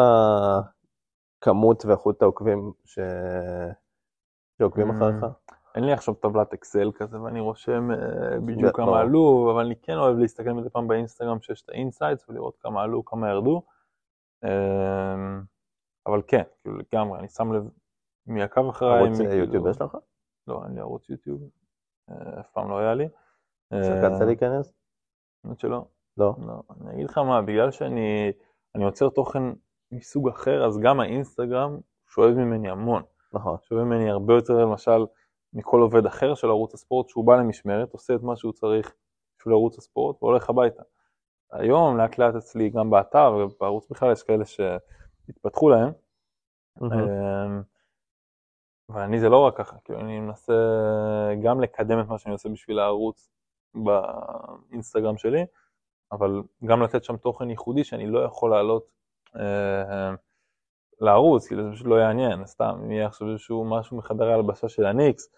[1.42, 3.00] הכמות ואיכות העוקבים ש...
[4.58, 5.26] שעוקבים אמ, אחריך?
[5.76, 9.98] אין לי עכשיו טבלת אקסל כזה ואני רושם אה, בדיוק כמה עלו, אבל אני כן
[9.98, 13.62] אוהב להסתכל מדי פעם באינסטגרם שיש את ה insights ולראות כמה עלו, כמה ירדו.
[14.44, 15.42] אמ,
[16.08, 17.70] אבל כן, כאילו לגמרי, אני שם לב
[18.28, 19.04] מי עקב אחריי.
[19.04, 19.98] ערוץ יוטיוב יש לך?
[20.48, 21.42] לא, אין לי ערוץ יוטיוב,
[22.10, 23.08] אה, אף פעם לא היה לי.
[23.74, 24.74] שקלת אה, להיכנס?
[25.44, 25.86] האמת שלא.
[26.18, 26.36] לא?
[26.48, 26.62] לא.
[26.82, 28.32] אני אגיד לך מה, בגלל שאני
[28.76, 29.44] יוצר תוכן
[29.92, 33.04] מסוג אחר, אז גם האינסטגרם שואב ממני המון.
[33.34, 33.58] נכון.
[33.62, 35.06] שואב ממני הרבה יותר, למשל,
[35.56, 38.96] מכל עובד אחר של ערוץ הספורט, שהוא בא למשמרת, עושה את מה שהוא צריך
[39.40, 40.84] בשביל ערוץ הספורט והולך הביתה.
[41.52, 45.92] היום לאט לאט אצלי גם באתר ובערוץ בכלל יש כאלה שהתפתחו להם.
[46.82, 47.62] אמ,
[48.90, 50.54] ואני זה לא רק ככה, כאילו אני מנסה
[51.44, 53.30] גם לקדם את מה שאני עושה בשביל הערוץ
[53.76, 55.46] באינסטגרם שלי,
[56.12, 58.86] אבל גם לתת שם תוכן ייחודי שאני לא יכול לעלות
[59.36, 60.12] אה,
[61.02, 64.86] לערוץ, כאילו זה פשוט לא יעניין, סתם, אם יהיה עכשיו איזשהו משהו מחדרי הלבשה של
[64.86, 65.30] הניקס,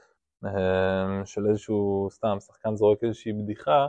[1.26, 3.88] של איזשהו, סתם, שחקן זורק איזושהי בדיחה,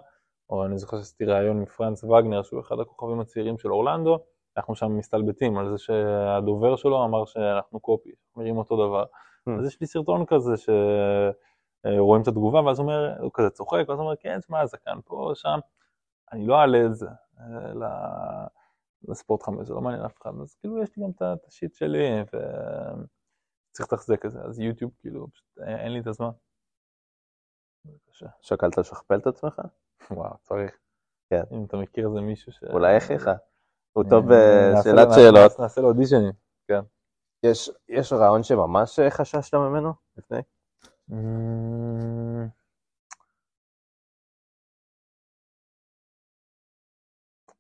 [0.51, 4.19] או אני זוכר שעשיתי ראיון עם פרנץ וגנר, שהוא אחד הכוכבים הצעירים של אורלנדו,
[4.57, 9.05] אנחנו שם מסתלבטים על זה שהדובר שלו אמר שאנחנו קופי, נראים אותו דבר.
[9.49, 9.61] Hmm.
[9.61, 14.05] אז יש לי סרטון כזה שרואים את התגובה, ואז אומר, הוא כזה צוחק, ואז הוא
[14.05, 15.59] אומר, כן, תשמע, זקן פה, שם,
[16.33, 17.09] אני לא אעלה את זה
[17.41, 18.47] אה,
[19.09, 22.23] לספורט חמש, זה לא מעניין אף אחד, אז כאילו יש לי גם את השיט שלי,
[22.33, 22.37] ו...
[23.73, 26.31] צריך לתחזק את זה, אז יוטיוב כאילו, פשוט אין לי את הזמן.
[28.41, 29.61] שקלת לשכפל את עצמך?
[30.11, 30.79] וואו, צריך.
[31.31, 31.43] כן.
[31.53, 32.65] אם אתה מכיר איזה מישהו ש...
[32.65, 33.31] אולי אחיך.
[33.93, 35.61] הוא טוב בשאלת שאלות.
[35.61, 36.33] נעשה לו אודישנים,
[36.69, 36.81] כן.
[37.89, 40.39] יש רעיון שממש חששת ממנו לפני?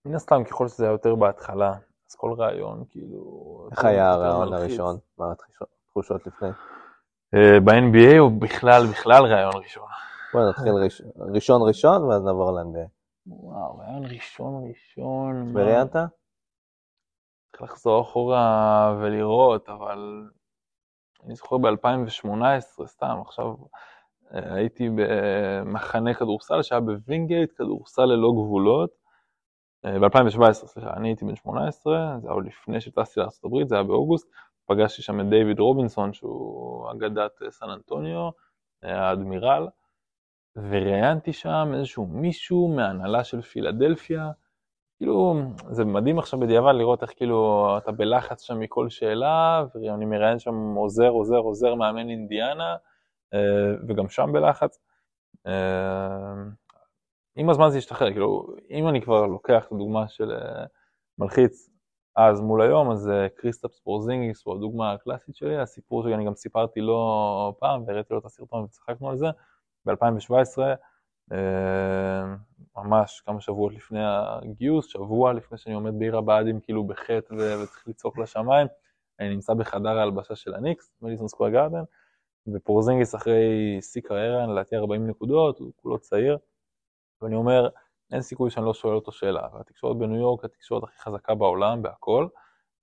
[0.04, 1.72] מן הסתם, ככל שזה היה יותר בהתחלה,
[2.10, 3.68] אז כל רעיון, כאילו...
[3.70, 4.98] איך היה הרעיון הראשון?
[5.18, 5.32] מה
[5.98, 6.48] התחושות לפני?
[7.34, 9.88] אה, ב-NBA או בכלל, בכלל רעיון ראשון?
[10.32, 10.72] בוא נתחיל
[11.34, 12.88] ראשון ראשון ואז נעבור ל-NBA.
[13.26, 15.56] וואו, רעיון ראשון ראשון.
[15.56, 15.96] וראיינת?
[17.52, 20.28] צריך לחזור אחורה ולראות, אבל
[21.24, 23.54] אני זוכר ב-2018, סתם, עכשיו
[24.34, 28.90] אה, הייתי במחנה כדורסל שהיה בווינגייט, כדורסל ללא גבולות.
[29.84, 33.84] אה, ב-2017, סליחה, אני הייתי בן 18, זה היה עוד לפני שטסתי לארה"ב, זה היה
[33.84, 34.28] באוגוסט,
[34.68, 38.31] פגשתי שם את דיוויד רובינסון, שהוא אגדת אה, סן אנטוניו,
[38.83, 39.68] האדמירל,
[40.57, 44.31] וראיינתי שם איזשהו מישהו מהנהלה של פילדלפיה,
[44.98, 45.35] כאילו,
[45.70, 50.54] זה מדהים עכשיו בדיעבד לראות איך כאילו אתה בלחץ שם מכל שאלה, ואני מראיין שם
[50.76, 52.76] עוזר, עוזר, עוזר מאמן אינדיאנה,
[53.35, 54.78] אה, וגם שם בלחץ.
[55.46, 56.35] אה,
[57.37, 60.64] עם הזמן זה ישתחרר, כאילו, אם אני כבר לוקח את הדוגמה של אה,
[61.18, 61.67] מלחיץ
[62.20, 67.57] אז מול היום, אז קריסטפס פורזינגיס הוא הדוגמה הקלאסית שלי, הסיפור שאני גם סיפרתי לו
[67.59, 69.26] פעם, והראיתי לו את הסרטון וצחקנו על זה,
[69.87, 70.59] ב-2017,
[71.33, 72.35] אה,
[72.76, 78.18] ממש כמה שבועות לפני הגיוס, שבוע לפני שאני עומד בעיר הבה"דים כאילו בחי"ת וצריך לצעוק
[78.18, 78.66] לשמיים,
[79.20, 81.83] אני נמצא בחדר ההלבשה של הניקס, מדיסון סקוור גארדן,
[82.54, 86.38] ופורזינגיס אחרי שיא קריירה, לדעתי 40 נקודות, הוא כולו צעיר,
[87.22, 87.68] ואני אומר,
[88.12, 89.48] אין סיכוי שאני לא שואל אותו שאלה.
[89.52, 92.28] והתקשורת בניו יורק התקשורת הכי חזקה בעולם, בהכל,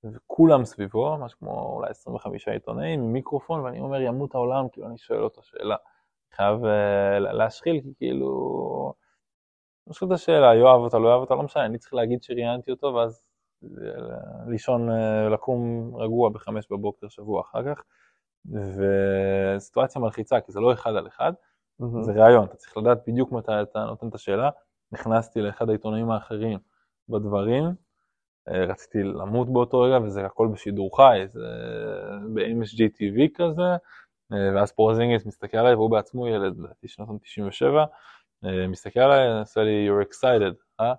[0.04, 4.98] וכולם סביבו, משהו כמו אולי 25 עיתונאים עם מיקרופון, ואני אומר, ימות העולם, כאילו אני
[4.98, 5.76] שואל אותו שאלה.
[6.36, 8.94] חייב uh, להשחיל, כי כאילו...
[9.88, 12.72] אני שואל את השאלה, יאהב אותה, לא יאהב אותה, לא משנה, אני צריך להגיד שראיינתי
[12.72, 13.24] אותו, ואז
[14.48, 17.84] לישון, uh, לקום רגוע בחמש בבוקר שבוע אחר כך,
[18.52, 21.34] וסיטואציה מלחיצה, כי זה לא אחד על אחד,
[21.80, 22.04] מהמם.
[22.04, 24.50] זה ראיון, אתה צריך לדעת בדיוק מתי אתה נותן את השאלה.
[24.92, 26.60] נכנסתי לאחד העיתונאים האחרים
[27.10, 27.64] בדברים,
[28.50, 31.48] אה, רציתי למות באותו רגע, וזה הכל בשידור חי, זה
[32.34, 33.72] ב-MSG TV כזה,
[34.34, 37.66] אה, ואז פרוזינגיס מסתכל עליי, והוא בעצמו ילד, לדעתי שנות ה-97,
[38.70, 40.94] מסתכל עליי, עושה לי, you're excited, אה?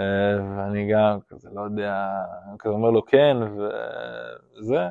[0.00, 2.10] אה, ואני גם כזה, לא יודע,
[2.58, 3.36] כזה אומר לו כן,
[4.56, 4.88] וזה,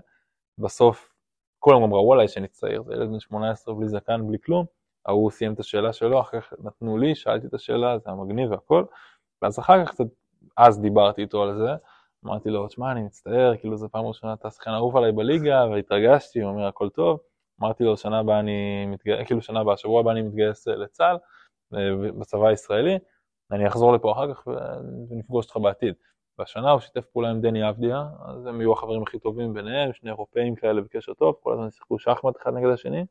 [0.57, 1.13] בסוף
[1.59, 4.65] כולם ראו עליי שאני צעיר, זה ילד בן 18 בלי זקן, בלי כלום,
[5.05, 8.51] ההוא סיים את השאלה שלו, אחר כך נתנו לי, שאלתי את השאלה, זה היה מגניב
[8.51, 8.85] והכל,
[9.41, 10.05] ואז אחר כך קצת,
[10.57, 11.69] אז דיברתי איתו על זה,
[12.25, 16.41] אמרתי לו, תשמע, אני מצטער, כאילו זו פעם ראשונה אתה שחקן אהוב עליי בליגה, והתרגשתי,
[16.41, 17.19] הוא אומר, הכל טוב,
[17.61, 21.17] אמרתי לו, שנה הבאה אני מתגייס, כאילו שנה הבאה, שבוע הבא אני מתגייס אה, לצה"ל,
[21.73, 22.97] אה, בצבא הישראלי,
[23.51, 24.47] אני אחזור לפה אחר כך
[25.09, 25.93] ונפגוש אותך בעתיד.
[26.39, 30.09] והשנה הוא שיתף פעולה עם דני אבדיה, אז הם יהיו החברים הכי טובים ביניהם, שני
[30.09, 33.05] אירופאים כאלה בקשר טוב, כל הזמן שיחקו שחמט אחד נגד השני.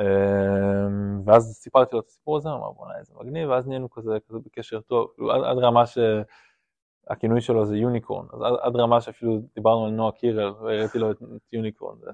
[0.00, 4.18] אמ, ואז סיפרתי לו את הסיפור הזה, הוא אמר בוא'נה איזה מגניב, ואז נהיינו כזה,
[4.28, 9.00] כזה בקשר טוב, כאילו, עד, עד רמה שהכינוי שלו זה יוניקורן, אז עד, עד רמה
[9.00, 12.10] שאפילו דיברנו על נועה קירל, והראיתי לו את, את יוניקורן, זה,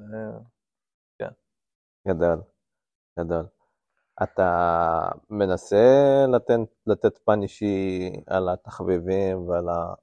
[2.08, 2.42] גדול,
[3.18, 3.46] גדול.
[4.22, 5.76] אתה מנסה
[6.32, 9.94] לתת, לתת פן אישי על התחביבים ועל, ה,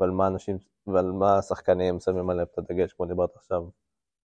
[0.00, 3.62] ועל מה אנשים, ועל מה השחקנים שמים עליהם את הדגש, כמו דיברת עכשיו.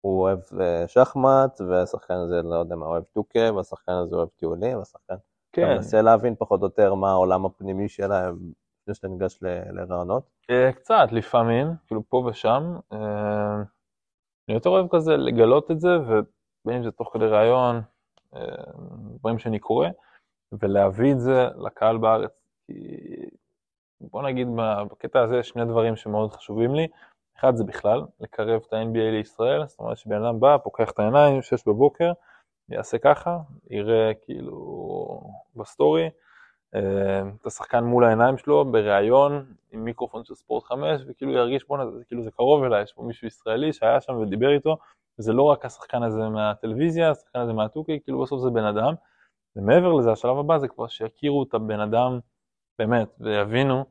[0.00, 4.78] הוא אוהב אה, שחמט, והשחקן הזה, לא יודע מה, אוהב טוקה, והשחקן הזה אוהב טיולים,
[4.78, 5.14] והשחקן...
[5.14, 8.36] אתה כן, מנסה להבין פחות או יותר מה העולם הפנימי שלהם
[8.82, 9.38] לפני שאתה ניגש
[9.72, 10.22] לרעיונות.
[10.50, 13.54] אה, קצת לפעמים, כאילו פה ושם, אה,
[14.48, 17.80] אני יותר אוהב כזה לגלות את זה, ובין אם זה תוך כדי ראיון,
[18.34, 18.40] אה,
[19.14, 19.88] דברים שאני קורא,
[20.52, 22.30] ולהביא את זה לקהל בארץ.
[22.66, 22.72] כי
[24.00, 24.48] בוא נגיד
[24.90, 26.88] בקטע הזה יש שני דברים שמאוד חשובים לי.
[27.40, 31.42] אחד זה בכלל, לקרב את ה-NBA לישראל, זאת אומרת שבן אדם בא, פוקח את העיניים,
[31.42, 32.12] שש בבוקר,
[32.68, 33.38] יעשה ככה,
[33.70, 35.20] יראה כאילו
[35.56, 36.10] בסטורי,
[36.74, 41.90] אה, את השחקן מול העיניים שלו בריאיון עם מיקרופון של ספורט 5, וכאילו ירגיש בואנה,
[41.90, 44.76] זה כאילו זה קרוב אליי, יש פה מישהו ישראלי שהיה שם ודיבר איתו,
[45.18, 48.94] וזה לא רק השחקן הזה מהטלוויזיה, השחקן הזה מהטוקי, כאילו בסוף זה בן אדם.
[49.56, 52.18] ומעבר לזה, השלב הבא זה כבר שיכירו את הבן אדם
[52.78, 53.84] באמת, ויבינו,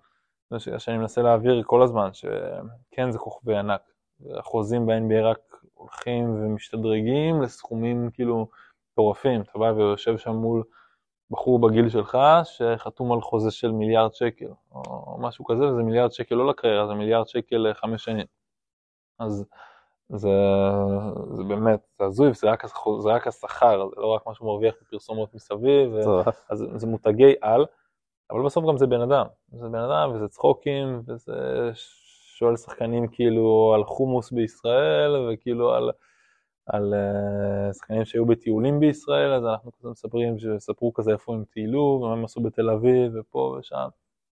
[0.50, 3.82] זה שאני מנסה להעביר כל הזמן, שכן זה כוכבי ענק.
[4.40, 5.40] החוזים ב-NBA רק
[5.74, 8.48] הולכים ומשתדרגים לסכומים כאילו
[8.92, 9.42] מטורפים.
[9.42, 10.64] אתה בא ויושב שם מול
[11.32, 16.36] בחור בגיל שלך, שחתום על חוזה של מיליארד שקל, או משהו כזה, וזה מיליארד שקל
[16.36, 18.26] לא לקריירה, זה מיליארד שקל לחמש שנים.
[19.20, 19.46] אז
[20.10, 20.30] זה,
[21.34, 22.66] זה באמת, זה הזוי, זה רק,
[23.00, 26.00] זה רק השכר, זה לא רק מה שהוא מרוויח בפרסומות מסביב, ו...
[26.50, 27.66] אז זה מותגי על,
[28.32, 29.26] אבל בסוף גם זה בן אדם.
[29.52, 31.72] זה בן אדם וזה צחוקים, וזה
[32.38, 35.92] שואל שחקנים כאילו על חומוס בישראל, וכאילו על,
[36.66, 41.80] על uh, שחקנים שהיו בטיולים בישראל, אז אנחנו כזה מספרים, שספרו כזה איפה הם טיילו,
[41.80, 43.88] ומה הם עשו בתל אביב, ופה ושם.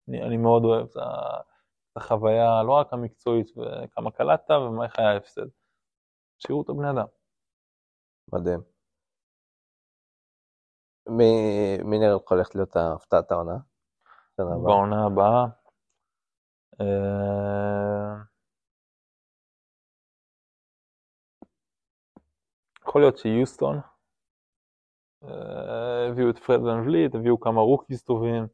[0.08, 1.40] אני, אני מאוד אוהב את ה-
[1.92, 5.46] את החוויה, לא רק המקצועית, וכמה קלטת ומה איך היה ההפסד.
[6.40, 7.06] שיראו את הבני אדם.
[8.34, 8.60] מדהים.
[11.86, 13.73] מי נראה לך הולכת להיות הפתעת העונה?
[14.38, 15.46] בעונה הבאה.
[16.82, 18.16] אה,
[22.88, 23.80] יכול להיות שיוסטון
[25.24, 28.48] אה, הביאו את פרד ון וליט, הביאו כמה rookies טובים.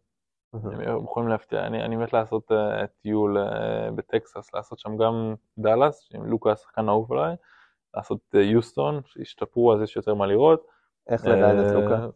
[0.53, 1.65] הם יכולים להפתיע.
[1.67, 6.87] אני, אני מת לעשות אה, טיול אה, בטקסס, לעשות שם גם דאלאס, עם לוקה השחקן
[6.87, 7.35] האהוב עליי,
[7.93, 10.65] לעשות אה, יוסטון, שישתפרו אז יש יותר מה לראות.
[11.09, 12.07] איך לראיין את לוקה?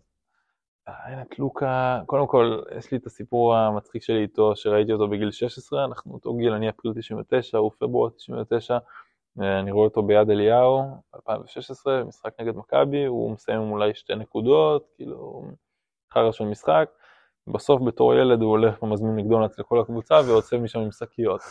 [0.87, 5.31] לראיין את לוקה, קודם כל, יש לי את הסיפור המצחיק שלי איתו, שראיתי אותו בגיל
[5.31, 8.77] 16, אנחנו אותו גיל, אני אפריל 99, הוא פברואר 99,
[9.41, 10.81] אה, אני רואה אותו ביד אליהו,
[11.15, 15.43] 2016, משחק נגד מכבי, הוא מסיים עם אולי שתי נקודות, כאילו,
[16.13, 16.89] חרא של משחק.
[17.47, 21.41] בסוף בתור ילד הוא הולך ומזמין מקדונלדס לכל הקבוצה ויוצא משם עם שקיות.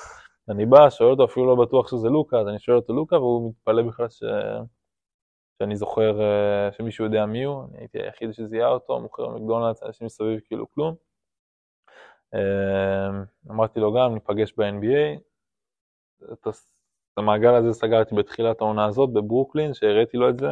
[0.48, 3.50] אני בא, שואל אותו, אפילו לא בטוח שזה לוקה, אז אני שואל אותו לוקה והוא
[3.50, 4.22] מתפלא בכלל ש...
[5.62, 10.04] שאני זוכר uh, שמישהו יודע מי הוא, אני הייתי היחיד שזיהה אותו, מוכר מקדונלדס, אנשים
[10.06, 10.94] מסביב כאילו כלום.
[12.34, 15.20] Uh, אמרתי לו גם, ניפגש ב-NBA.
[16.32, 16.46] את
[17.16, 20.48] המעגל הזה סגרתי בתחילת העונה הזאת בברוקלין, שהראיתי לו את זה.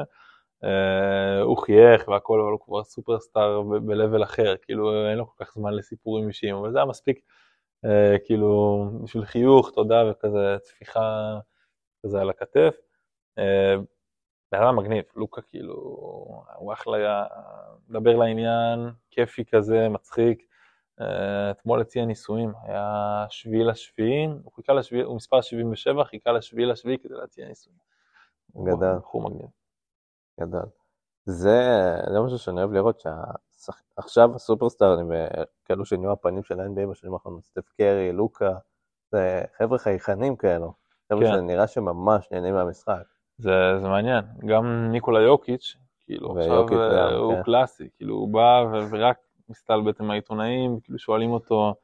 [0.65, 5.53] Uh, הוא חייך והכל, אבל הוא כבר סופרסטאר ב-level אחר, כאילו אין לו כל כך
[5.55, 7.21] זמן לסיפורים אישיים, אבל זה היה מספיק
[8.25, 11.39] כאילו בשביל חיוך, תודה וכזה טפיחה
[12.03, 12.75] כזה על הכתף.
[14.53, 15.75] בן אדם מגניב, לוקה כאילו,
[16.57, 17.27] הוא אחלה,
[17.89, 20.47] מדבר לעניין, כיפי כזה, מצחיק.
[21.51, 26.99] אתמול הציע נישואים, היה שביעי לשביעי, הוא חיכה לשביעי, הוא מספר 77, חיכה לשביעי לשביעי
[26.99, 27.79] כדי להציע נישואים.
[28.57, 28.97] גדל.
[28.99, 29.49] בחור מגניב.
[30.41, 30.69] גדל.
[31.25, 31.61] זה,
[32.13, 35.13] זה משהו שאני אוהב לראות, שעכשיו הסופרסטארים,
[35.65, 38.53] כאלו שנהיו הפנים של ה-NBA בשנים האחרונות, סטף קרי, לוקה,
[39.11, 40.73] זה חבר'ה חייכנים כאלו,
[41.09, 41.33] חבר'ה כן.
[41.33, 43.05] שנראה שממש נהנים מהמשחק.
[43.41, 47.43] זה, זה מעניין, גם ניקולה יוקיץ', כאילו עכשיו ויוקיץ' אה, גם, הוא כן.
[47.43, 49.17] קלאסי, כאילו הוא בא ורק
[49.49, 51.75] מסתלבט עם העיתונאים, כאילו שואלים אותו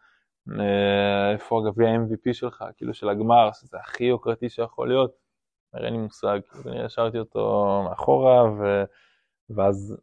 [0.60, 5.10] אה, איפה הגביע MVP שלך, כאילו של הגמר, שזה הכי יוקרתי שיכול להיות,
[5.74, 8.84] אין לי מושג, כאילו אני השארתי אותו מאחורה, ו...
[9.50, 9.96] ואז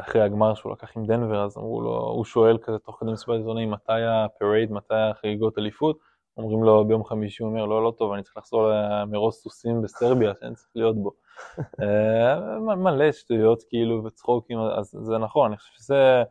[0.00, 3.36] אחרי הגמר שהוא לקח עם דנבר, אז אמרו לו, הוא שואל כזה תוך כדי מסיבת
[3.36, 5.98] עיתונאים, מתי ה parade, מתי החגיגות אליפות?
[6.36, 10.32] אומרים לו ביום חמישי, הוא אומר, לא, לא טוב, אני צריך לחזור למרוץ סוסים בסרביה,
[10.40, 11.12] שאני צריך להיות בו.
[11.82, 16.22] אה, מלא שטויות כאילו וצחוקים, אז זה נכון, אני חושב שזה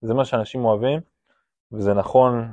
[0.00, 1.00] זה מה שאנשים אוהבים,
[1.72, 2.52] וזה נכון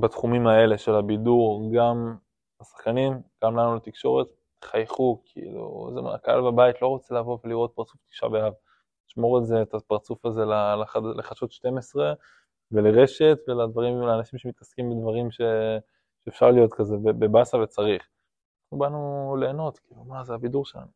[0.00, 2.16] בתחומים האלה של הבידור, גם
[2.60, 3.12] השחקנים,
[3.44, 4.26] גם לנו לתקשורת,
[4.64, 8.52] חייכו, כאילו, זה מה, הקהל בבית לא רוצה לבוא ולראות פרצוף תשעה באב.
[9.06, 10.42] שמור את זה, את הפרצוף הזה
[11.16, 12.12] לחדשות 12
[12.72, 15.40] ולרשת ולדברים, לאנשים שמתעסקים בדברים ש...
[16.26, 18.08] שאפשר להיות כזה בבאסה וצריך.
[18.64, 20.86] אנחנו באנו ליהנות, כאילו, מה זה הבידור שלנו.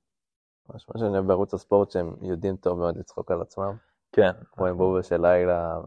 [0.69, 3.77] ממש מה שאני אוהב בערוץ הספורט, שהם יודעים טוב מאוד לצחוק על עצמם.
[4.13, 5.81] כן, רואים בובה של לילה,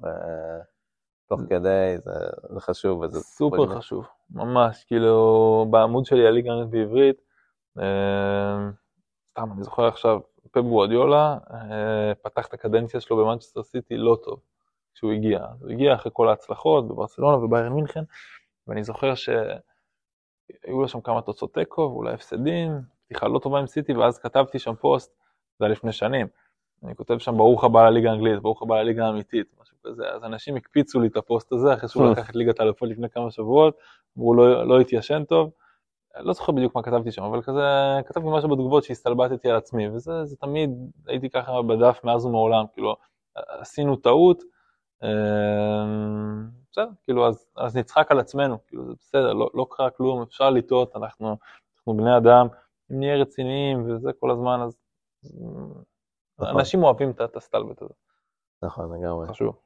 [1.25, 2.11] ותוך כדי, זה,
[2.49, 3.01] זה חשוב.
[3.01, 3.77] וזה סופר.
[3.77, 7.21] חשוב, ממש, כאילו, בעמוד שלי הליגה האנגלית בעברית,
[7.79, 8.69] אה,
[9.31, 10.19] סתם, אני זוכר עכשיו,
[10.51, 14.39] פפ גואדיולה אה, פתח את הקדנציה שלו במנצ'סטר סיטי לא טוב,
[14.93, 15.45] כשהוא הגיע.
[15.59, 18.03] הוא הגיע אחרי כל ההצלחות בברצלונה וביירן מינכן,
[18.67, 22.71] ואני זוכר שהיו לו שם כמה תוצאות תיקו ואולי הפסדים,
[23.05, 25.15] פתיחה לא טובה עם סיטי, ואז כתבתי שם פוסט,
[25.59, 26.27] זה היה לפני שנים,
[26.83, 30.55] אני כותב שם ברוך הבא לליגה האנגלית, ברוך הבא לליגה האמיתית, משהו כזה, אז אנשים
[30.55, 33.77] הקפיצו לי את הפוסט הזה, אחרי שהוא לקח את ליגת האלופות לפני כמה שבועות,
[34.17, 35.51] אמרו לא, לא התיישן טוב,
[36.19, 37.61] לא זוכר בדיוק מה כתבתי שם, אבל כזה,
[38.07, 40.69] כתבתי משהו בתגובות שהסתלבטתי על עצמי, וזה זה תמיד,
[41.07, 42.95] הייתי ככה בדף מאז ומעולם, כאילו,
[43.35, 44.43] עשינו טעות,
[45.03, 50.21] אמ, בסדר, כאילו, אז, אז נצחק על עצמנו, כאילו, זה בסדר, לא, לא קרה כלום,
[50.21, 51.37] אפשר לטעות, אנחנו,
[51.77, 52.47] אנחנו בני אדם,
[52.91, 54.77] אם נהיה רציניים וזה כל הזמן, אז
[56.39, 56.59] נכון.
[56.59, 57.93] אנשים אוהבים את את הסטלבט הזה,
[58.63, 59.27] נכון, לגמרי.
[59.27, 59.59] חשוב.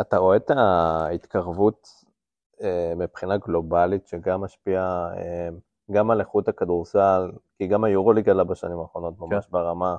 [0.00, 1.88] אתה רואה את ההתקרבות
[2.62, 5.48] אה, מבחינה גלובלית, שגם משפיעה אה,
[5.90, 9.52] גם על איכות הכדורסל, כי גם היורוליג עלה בשנים האחרונות ממש כן.
[9.52, 9.96] ברמה,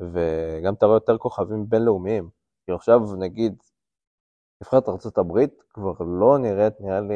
[0.00, 2.30] וגם אתה רואה יותר כוכבים בינלאומיים.
[2.66, 3.62] כי עכשיו נגיד,
[4.60, 5.38] נבחרת ארה"ב
[5.74, 7.14] כבר לא נראית, נראה לי,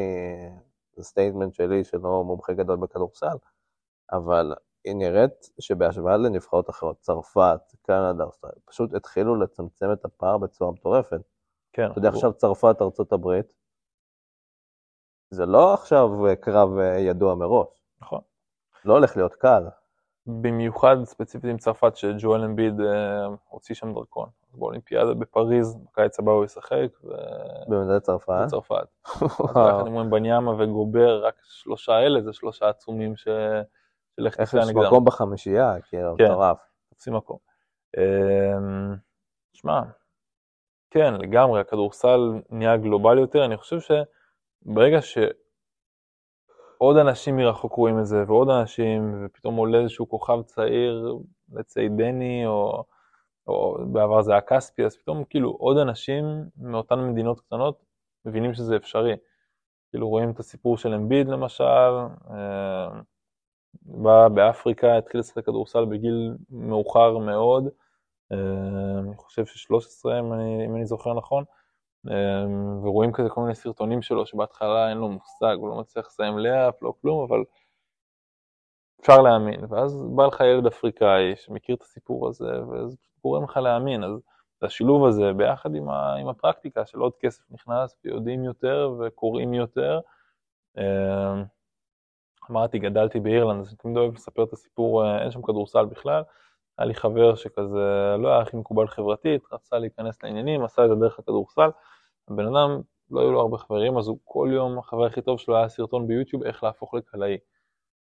[0.95, 3.37] זה statement שלי שלא מומחה גדול בכדורסל,
[4.11, 4.53] אבל
[4.83, 8.25] היא נראית שבהשוואה לנבחרות אחרות, צרפת, קנדה,
[8.65, 11.21] פשוט התחילו לצמצם את הפער בצורה מטורפת.
[11.73, 13.53] כן, אתה יודע, עכשיו צרפת, ארצות הברית,
[15.29, 16.09] זה לא עכשיו
[16.41, 18.21] קרב אה, ידוע מראש, נכון.
[18.85, 19.63] לא הולך להיות קל.
[20.27, 24.29] במיוחד ספציפית עם צרפת, שג'ואל אמביד אה, הוציא שם דרכון.
[24.53, 26.87] באולימפיאדה בפריז, בקיץ הבא הוא ישחק,
[27.67, 28.43] במדינת צרפת.
[28.45, 28.87] בצרפת.
[29.45, 33.27] יחד עם בניאמה וגובר, רק שלושה אלה, זה שלושה עצומים ש...
[34.15, 34.85] של איך איך תפיה יש נגדם.
[34.85, 36.23] מקום בחמישייה, כאילו, כן.
[36.23, 36.57] מטורף.
[36.89, 37.37] תופסים מקום.
[37.97, 38.95] אמ,
[39.53, 39.81] שמע,
[40.89, 42.19] כן, לגמרי, הכדורסל
[42.49, 45.01] נהיה גלובלי יותר, אני חושב שברגע
[46.85, 51.15] שעוד אנשים מרחוק רואים את זה, ועוד אנשים, ופתאום עולה איזשהו כוכב צעיר,
[51.53, 52.83] לצי דני, או,
[53.47, 56.25] או בעבר זה היה כספי, אז פתאום כאילו עוד אנשים
[56.57, 57.85] מאותן מדינות קטנות
[58.25, 59.15] מבינים שזה אפשרי.
[59.89, 61.63] כאילו רואים את הסיפור של אמביד למשל,
[62.29, 63.01] אמ,
[63.81, 67.67] בא באפריקה, התחיל לשחק כדורסל בגיל מאוחר מאוד,
[68.31, 71.55] אה, אני חושב ש-13 אם אני, אם אני זוכר נכון, אה,
[72.83, 76.83] ורואים כזה כל מיני סרטונים שלו שבהתחלה אין לו מושג, הוא לא מצליח לסיים לאפ,
[76.83, 77.43] לא כלום, אבל
[79.01, 84.03] אפשר להאמין, ואז בא לך ילד אפריקאי שמכיר את הסיפור הזה, וזה גורם לך להאמין,
[84.03, 84.21] אז
[84.61, 89.99] השילוב הזה ביחד עם, ה, עם הפרקטיקה של עוד כסף נכנס, ויודעים יותר וקוראים יותר.
[90.77, 91.43] אה,
[92.51, 96.23] אמרתי, גדלתי באירלנד, אז אני תמיד אוהב לספר את הסיפור, אה, אין שם כדורסל בכלל.
[96.77, 100.95] היה לי חבר שכזה לא היה הכי מקובל חברתית, רצה להיכנס לעניינים, עשה את זה
[100.95, 101.69] דרך הכדורסל.
[102.27, 105.57] הבן אדם, לא היו לו הרבה חברים, אז הוא כל יום, החבר הכי טוב שלו
[105.57, 107.37] היה סרטון ביוטיוב איך להפוך לקלעי.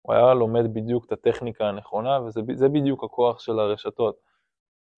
[0.01, 4.19] הוא היה לומד בדיוק את הטכניקה הנכונה, וזה בדיוק הכוח של הרשתות.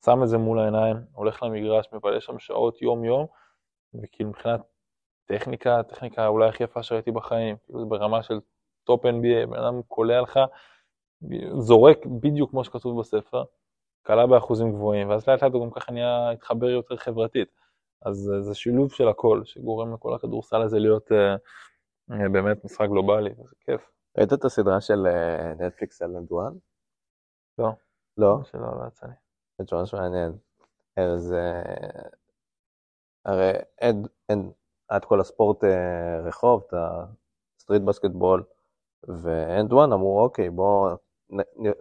[0.05, 3.26] שם את זה מול העיניים, הולך למגרש, מבלה שם שעות יום-יום,
[4.03, 4.61] וכאילו מבחינת
[5.26, 8.39] טכניקה, טכניקה אולי הכי יפה שראיתי בחיים, כאילו זה ברמה של
[8.84, 10.39] top NBA, בן אדם קולע לך,
[11.57, 13.43] זורק בדיוק כמו שכתוב בספר,
[14.01, 17.66] קלע באחוזים גבוהים, ואז לאט לאט הוא גם ככה נהיה, התחבר יותר חברתית.
[18.02, 23.56] אז זה שילוב של הכל, שגורם לכל הכדורסל הזה להיות uh, באמת משחק גלובלי, וזה
[23.60, 23.82] כיף.
[24.18, 25.08] ראית את הסדרה של
[25.60, 26.53] נטפליקס על AND1?
[27.58, 27.70] לא.
[28.18, 28.38] לא?
[28.43, 29.14] שלא, לא יצא לי.
[29.60, 30.32] זה ממש מעניין.
[30.98, 31.36] אז
[33.26, 34.52] הרי אין, אין
[34.88, 36.74] את כל הספורט אה, רחוב, את
[37.58, 38.43] ה street basketball,
[39.08, 40.89] ו AND1 אמרו, אוקיי, בואו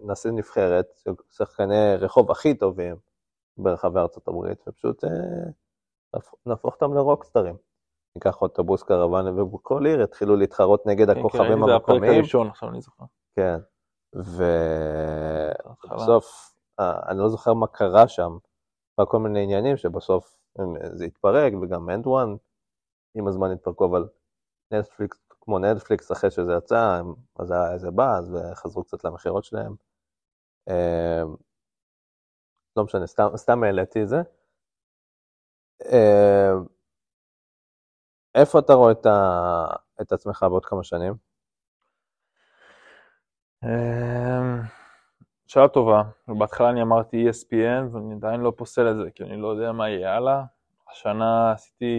[0.02, 0.86] נעשה נבחרת
[1.30, 2.96] שחקני רחוב הכי טובים
[3.56, 5.10] ברחבי ארצות הברית, ופשוט אה,
[6.46, 7.56] נהפוך אותם לרוקסטרים.
[8.16, 12.14] ניקח אוטובוס קרוון ובכל עיר התחילו להתחרות נגד כן, הכוכבים כן, זה הפרק המקומיים.
[12.20, 13.04] הראשון, עכשיו אני זוכר.
[13.36, 13.58] כן,
[15.94, 18.36] ובסוף, אה, אני לא זוכר מה קרה שם,
[18.98, 22.36] היה כל מיני עניינים שבסוף הם- זה התפרק, וגם AND1
[23.14, 24.08] עם הזמן התפרקו, אבל
[24.72, 27.00] נטפליקס, כמו נטפליקס, אחרי שזה יצא,
[27.38, 29.74] אז היה איזה באז, וחזרו קצת למכירות שלהם.
[30.68, 31.22] אה,
[32.76, 33.06] לא משנה,
[33.36, 34.22] סתם העליתי את זה.
[35.84, 36.52] אה,
[38.34, 39.66] איפה אתה רואה את, ה,
[40.00, 41.14] את עצמך בעוד כמה שנים?
[43.64, 44.60] אמ,
[45.46, 49.48] שאלה טובה, בהתחלה אני אמרתי ESPN ואני עדיין לא פוסל את זה, כי אני לא
[49.48, 50.42] יודע מה יהיה הלאה.
[50.90, 51.94] השנה עשיתי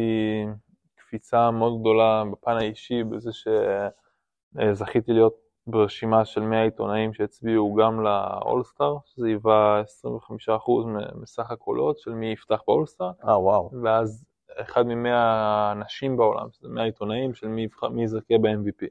[0.96, 8.98] קפיצה מאוד גדולה בפן האישי, בזה שזכיתי להיות ברשימה של 100 עיתונאים שהצביעו גם לאולסטאר,
[9.06, 13.72] שזה היווה 25% מסך הקולות של מי יפתח באולסטאר, אה, וואו.
[13.84, 14.26] ואז
[14.62, 18.86] אחד ממאה אנשים בעולם, שזה 100 עיתונאים של מי, יבחר- מי יזכה ב-MVP.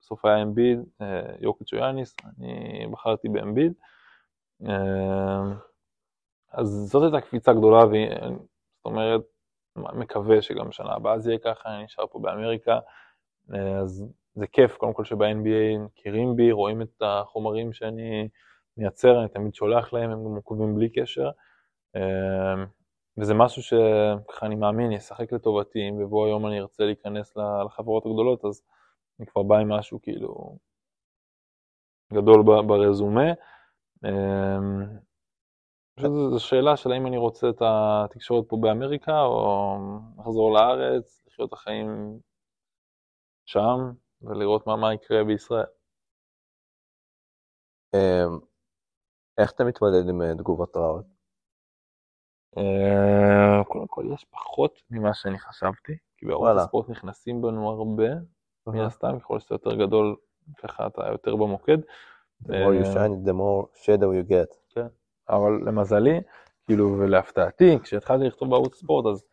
[0.00, 3.72] בסוף היה אמביד, אה, יוקיץ' או יאניס, אני בחרתי באמביד.
[4.68, 5.42] אה,
[6.52, 9.20] אז זאת הייתה קפיצה גדולה, זאת אומרת,
[9.76, 12.78] מקווה שגם שנה הבאה זה יהיה ככה, אני נשאר פה באמריקה.
[13.54, 18.28] אה, אז זה כיף, קודם כל שב-NBA מכירים בי, רואים את החומרים שאני
[18.76, 21.30] מייצר, אני תמיד שולח להם, הם גם עוקבים בלי קשר.
[21.96, 22.64] אה,
[23.18, 28.44] וזה משהו שככה אני מאמין, ישחק לטובתי, אם בבוא היום אני ארצה להיכנס לחברות הגדולות,
[28.44, 28.62] אז
[29.20, 30.58] אני כבר בא עם משהו כאילו
[32.12, 33.32] גדול ברזומה.
[34.04, 34.84] אמ,
[35.96, 39.76] פשוט זו שאלה של האם אני רוצה את התקשורת פה באמריקה, או
[40.18, 42.18] לחזור לארץ, לחיות את החיים
[43.46, 43.92] שם,
[44.22, 45.64] ולראות מה, מה יקרה בישראל.
[47.94, 48.38] אמ,
[49.38, 51.04] איך אתה מתמודד עם אה, תגובות רעות?
[52.58, 56.48] אה, קודם כל יש פחות ממה שאני חשבתי, כי בערוץ.
[56.58, 58.08] הספורט נכנסים בנו הרבה,
[58.66, 60.16] מן הסתם, ככל שאתה יותר גדול,
[60.58, 61.78] ככה אתה יותר במוקד.
[62.42, 64.80] The more you אה, shine, the more shadow you get.
[65.28, 66.20] אבל למזלי,
[66.66, 69.24] כאילו, ולהפתעתי, כשהתחלתי לכתוב בערוץ הספורט, אז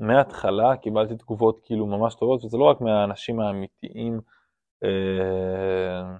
[0.00, 4.20] מההתחלה קיבלתי תגובות כאילו ממש טובות, וזה לא רק מהאנשים האמיתיים
[4.84, 6.16] אה,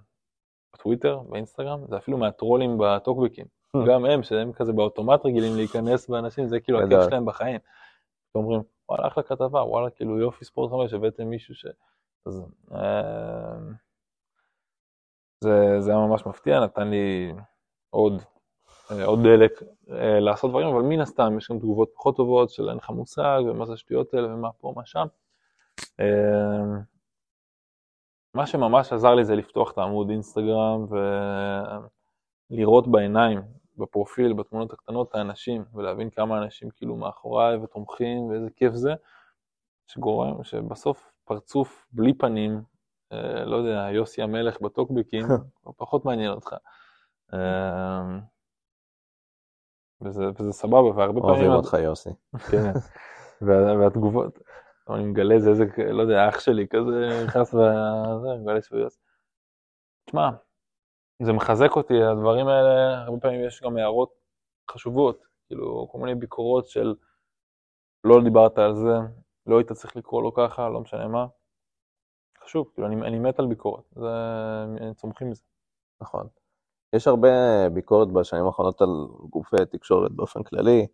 [0.74, 3.46] בטוויטר, באינסטגרם, זה אפילו מהטרולים בטוקבקים.
[3.88, 6.98] גם הם, שהם כזה באוטומט רגילים להיכנס באנשים, זה כאילו הכיף.
[7.08, 7.60] שלהם בחיים.
[8.34, 11.66] אומרים, וואלה, אחלה כתבה, וואלה, כאילו יופי ספורט 5, הבאתם מישהו ש...
[12.26, 12.42] אז
[12.74, 13.58] אה,
[15.44, 17.32] זה, זה היה ממש מפתיע, נתן לי
[17.90, 18.39] עוד, אה,
[19.04, 22.76] עוד דלק אה, לעשות דברים, אבל מן הסתם יש גם תגובות פחות טובות של אין
[22.76, 25.06] לך מושג, ומה זה השטויות האלה, ומה פה, מה שם.
[26.00, 26.80] אה,
[28.34, 30.86] מה שממש עזר לי זה לפתוח את העמוד אינסטגרם
[32.50, 33.40] ולראות בעיניים,
[33.76, 38.94] בפרופיל, בתמונות הקטנות, את האנשים, ולהבין כמה אנשים כאילו מאחוריי ותומכים, ואיזה כיף זה,
[39.86, 42.62] שגורם, שבסוף פרצוף בלי פנים,
[43.12, 45.26] אה, לא יודע, יוסי המלך בטוקבקים,
[45.76, 46.54] פחות מעניין אותך.
[50.02, 51.24] וזה, וזה סבבה, והרבה פעמים...
[51.24, 52.10] אוהבים אותך, יוסי.
[52.50, 52.72] כן,
[53.42, 54.38] וה- והתגובות,
[54.90, 59.00] אני מגלה איזה, איזה, לא יודע, אח שלי כזה נכנס וזה, מגלה שהוא יוסי.
[60.04, 60.30] תשמע,
[61.22, 64.12] זה מחזק אותי, הדברים האלה, הרבה פעמים יש גם הערות
[64.70, 66.94] חשובות, כאילו, כל מיני ביקורות של
[68.04, 68.94] לא דיברת על זה,
[69.46, 71.26] לא היית צריך לקרוא לו ככה, לא משנה מה.
[72.44, 74.08] חשוב, כאילו, אני, אני מת על ביקורת, זה,
[74.94, 75.42] צומחים מזה.
[76.00, 76.28] נכון.
[76.92, 77.28] יש הרבה
[77.68, 78.88] ביקורת בשנים האחרונות על
[79.30, 80.86] גופי תקשורת באופן כללי,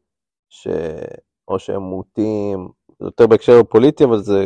[0.48, 2.68] שאו שהם מוטים,
[3.00, 4.44] יותר בהקשר פוליטי, אבל זה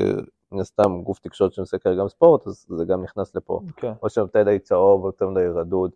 [0.52, 3.60] מן הסתם גוף תקשורת כרגע גם ספורט, אז זה גם נכנס לפה.
[3.76, 3.92] כן.
[4.02, 5.90] או שהם יותר מדי צהוב או יותר מדי רדוד.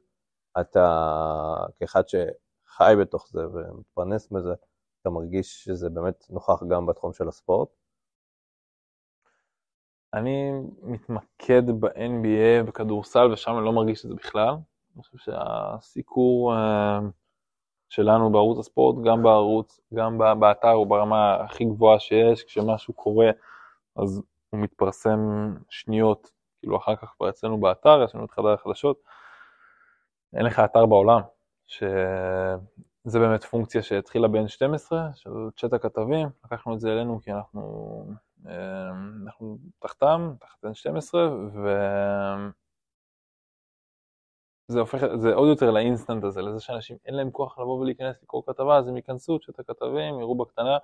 [0.61, 4.55] אתה, כאחד שחי בתוך זה ומתפרנס מזה,
[5.03, 7.69] אתה מרגיש שזה באמת נוכח גם בתחום של הספורט.
[10.15, 10.53] אני
[10.83, 14.55] מתמקד ב-NBA, בכדורסל, ושם אני לא מרגיש את זה בכלל.
[14.95, 16.99] אני חושב שהסיקור אה,
[17.89, 22.45] שלנו בערוץ הספורט, גם בערוץ, גם באתר, הוא ברמה הכי גבוהה שיש.
[22.45, 23.31] כשמשהו קורה,
[23.97, 25.19] אז הוא מתפרסם
[25.69, 29.03] שניות, כאילו אחר כך כבר אצלנו באתר, יש לנו את חדר החדשות.
[30.37, 31.21] אין לך אתר בעולם,
[31.67, 38.05] שזה באמת פונקציה שהתחילה ב-N12, של צ'אט הכתבים, לקחנו את זה אלינו כי אנחנו,
[38.49, 38.91] אה,
[39.25, 41.15] אנחנו תחתם, תחת N12,
[44.69, 48.43] וזה הופך, זה עוד יותר לאינסטנט הזה, לזה שאנשים אין להם כוח לבוא ולהיכנס לקרוא
[48.47, 50.79] כתבה, אז הם ייכנסו, צ'אט הכתבים, יראו בקטנה,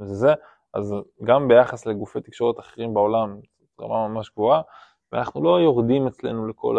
[0.00, 0.34] וזה זה,
[0.74, 3.40] אז גם ביחס לגופי תקשורת אחרים בעולם,
[3.80, 4.62] רמה ממש גבוהה,
[5.12, 6.78] ואנחנו לא יורדים אצלנו לכל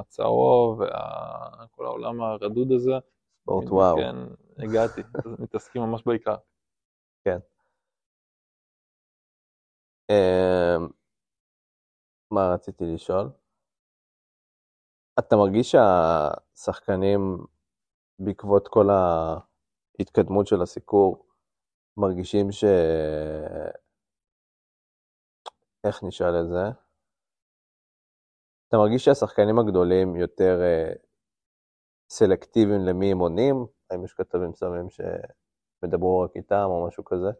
[0.00, 2.92] הצהוב וכל העולם הרדוד הזה.
[3.42, 3.96] ספורט וואו.
[3.96, 4.16] כן,
[4.58, 5.02] הגעתי,
[5.42, 6.36] מתעסקים ממש בעיקר.
[10.10, 10.88] אמ,
[12.30, 13.41] מה רציתי לשאול?
[15.18, 17.38] אתה מרגיש שהשחקנים,
[18.18, 21.26] בעקבות כל ההתקדמות של הסיקור,
[21.96, 22.64] מרגישים ש...
[25.84, 26.78] איך נשאל את זה?
[28.68, 30.92] אתה מרגיש שהשחקנים הגדולים יותר אה,
[32.10, 33.66] סלקטיביים למי הם עונים?
[33.90, 37.30] האם יש כתבים מסוימים שמדברו רק איתם או משהו כזה?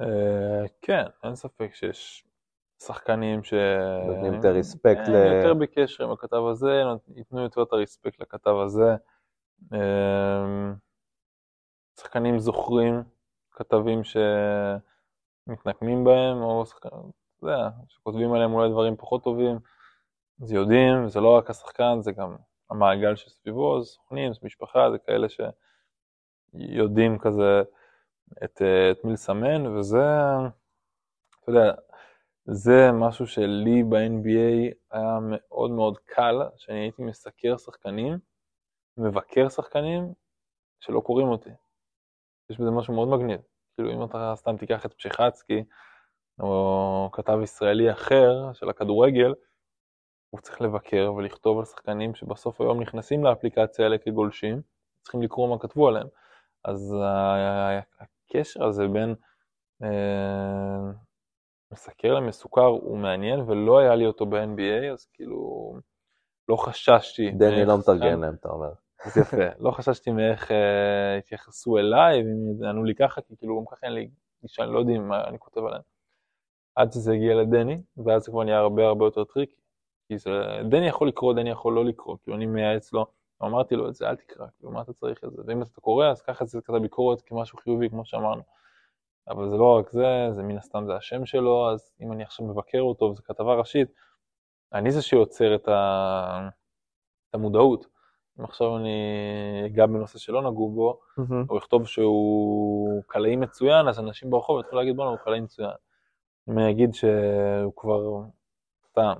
[0.00, 2.26] אה, כן, אין ספק שיש
[2.82, 3.54] שחקנים ש...
[4.06, 5.14] נותנים יותר ריספקט כן, ל...
[5.14, 6.82] יותר בקשר עם הכתב הזה,
[7.16, 8.96] ייתנו יותר את הריספקט לכתב הזה.
[9.72, 10.72] אה,
[12.00, 13.02] שחקנים זוכרים
[13.50, 14.00] כתבים
[15.46, 19.58] שמתנקמים בהם, או שחקנים, אתה יודע, שכותבים עליהם אולי דברים פחות טובים,
[20.42, 22.36] אז יודעים, זה לא רק השחקן, זה גם
[22.70, 25.26] המעגל שסביבו, זה סוכנים, זה משפחה, זה כאלה
[26.54, 27.62] שיודעים כזה
[28.44, 30.06] את, את מי לסמן, וזה,
[31.40, 31.74] אתה יודע,
[32.48, 38.18] זה משהו שלי ב-NBA היה מאוד מאוד קל, שאני הייתי מסקר שחקנים,
[38.96, 40.12] מבקר שחקנים,
[40.80, 41.50] שלא קוראים אותי.
[42.50, 43.40] יש בזה משהו מאוד מגניב.
[43.74, 45.64] כאילו, אם אתה סתם תיקח את פשיחצקי,
[46.38, 49.34] או כתב ישראלי אחר של הכדורגל,
[50.30, 54.62] הוא צריך לבקר ולכתוב על שחקנים שבסוף היום נכנסים לאפליקציה האלה כגולשים,
[55.02, 56.06] צריכים לקרוא מה כתבו עליהם.
[56.64, 56.96] אז
[58.00, 59.14] הקשר הזה בין
[59.82, 60.92] אה,
[61.72, 65.72] מסקר למסוקר הוא מעניין, ולא היה לי אותו ב-NBA, אז כאילו
[66.48, 67.30] לא חששתי.
[67.30, 68.72] דני לא מתרגן להם, אתה אומר.
[69.04, 73.76] אז יפה, לא חששתי מאיך אה, התייחסו אליי, ואם יענו לי ככה, כי כאילו גם
[73.76, 74.10] ככה אין לי
[74.42, 75.82] גישה, הם לא יודעים מה אני כותב עליהם.
[76.74, 79.56] עד שזה הגיע לדני, ואז זה כבר נהיה הרבה הרבה יותר tricky.
[80.08, 80.30] כי זה,
[80.70, 83.06] דני יכול לקרוא, דני יכול לא לקרוא, כאילו אני מייעץ לו,
[83.42, 86.06] אמרתי לו את זה, אל תקרא, כאילו מה אתה צריך את זה, ואם אתה קורא,
[86.06, 88.42] אז את זה כזה ביקורת כמשהו חיובי, כמו שאמרנו.
[89.28, 92.46] אבל זה לא רק זה, זה מן הסתם זה השם שלו, אז אם אני עכשיו
[92.46, 93.88] מבקר אותו וזו כתבה ראשית,
[94.72, 96.48] אני זה שיוצר את, ה...
[97.28, 97.86] את המודעות.
[98.40, 98.96] אם עכשיו אני
[99.66, 101.00] אגע בנושא שלא נגעו בו,
[101.50, 105.70] או יכתוב שהוא קלעי מצוין, אז אנשים ברחוב יתחילו להגיד בואנה הוא קלעי מצוין.
[106.48, 108.20] אם אני אגיד שהוא כבר
[108.88, 109.12] סתם,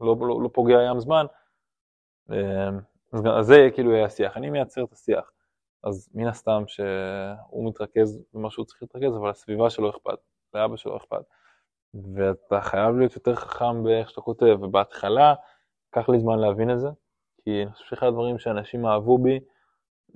[0.00, 1.26] לא, לא, לא פוגע ים זמן,
[2.30, 2.68] אה,
[3.12, 4.36] אז זה כאילו יהיה השיח.
[4.36, 5.30] אני מייצר את השיח.
[5.84, 10.18] אז מן הסתם שהוא מתרכז במה שהוא צריך להתרכז, אבל הסביבה שלו אכפת,
[10.54, 11.24] לאבא שלו אכפת.
[12.14, 15.34] ואתה חייב להיות יותר חכם באיך שאתה כותב, ובהתחלה
[15.88, 16.88] לקח לי זמן להבין את זה,
[17.44, 19.40] כי אני חושב שאחד הדברים שאנשים אהבו בי,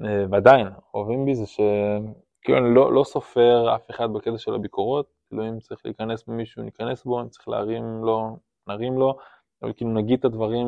[0.05, 5.15] אה, ועדיין אוהבים בי, זה שכאילו אני לא, לא סופר אף אחד בקטע של הביקורות,
[5.29, 8.37] כאילו אם צריך להיכנס במישהו ניכנס בו, אם צריך להרים לו,
[8.67, 9.19] נרים לו,
[9.63, 10.67] אבל כאילו נגיד את הדברים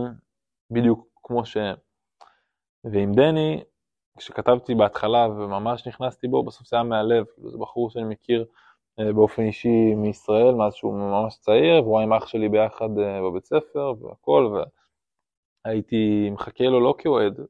[0.70, 1.76] בדיוק כמו שהם.
[2.84, 3.62] ועם דני,
[4.16, 8.44] כשכתבתי בהתחלה וממש נכנסתי בו, בסוף זה היה מהלב, כאילו זה בחור שאני מכיר
[9.00, 13.44] אה, באופן אישי מישראל, mאז שהוא ממש צעיר, והוא עם אח שלי ביחד אה, בבית
[13.44, 14.60] ספר והכל,
[15.64, 17.40] והייתי מחכה לו לא כאוהד,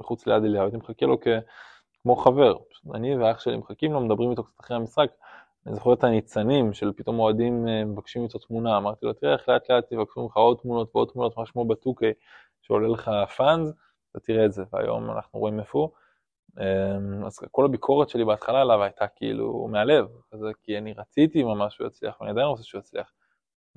[0.00, 1.26] מחוץ ליד אליהו, הייתי מחכה לו כ...
[2.02, 2.56] כמו חבר.
[2.94, 5.10] אני ואח שלי מחכים לו, מדברים איתו קצת אחרי המשחק.
[5.66, 9.48] אני זוכר את הניצנים של פתאום אוהדים אה, מבקשים איתו תמונה, אמרתי לו, תראה איך
[9.48, 12.12] לאט לאט יבקשו ממך עוד תמונות ועוד תמונות, ממש כמו בטוקי,
[12.62, 13.74] שעולה לך fans,
[14.10, 16.03] אתה תראה את זה, והיום אנחנו רואים איפה הוא.
[16.60, 21.74] אמ, אז כל הביקורת שלי בהתחלה עליו הייתה כאילו מהלב, כזה, כי אני רציתי ממש
[21.74, 23.12] שהוא יצליח, ואני עדיין רוצה שהוא יצליח.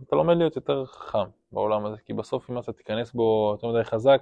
[0.04, 3.84] אתה לומד להיות יותר חכם בעולם הזה, כי בסוף אם אתה תיכנס בו יותר מדי
[3.84, 4.22] חזק,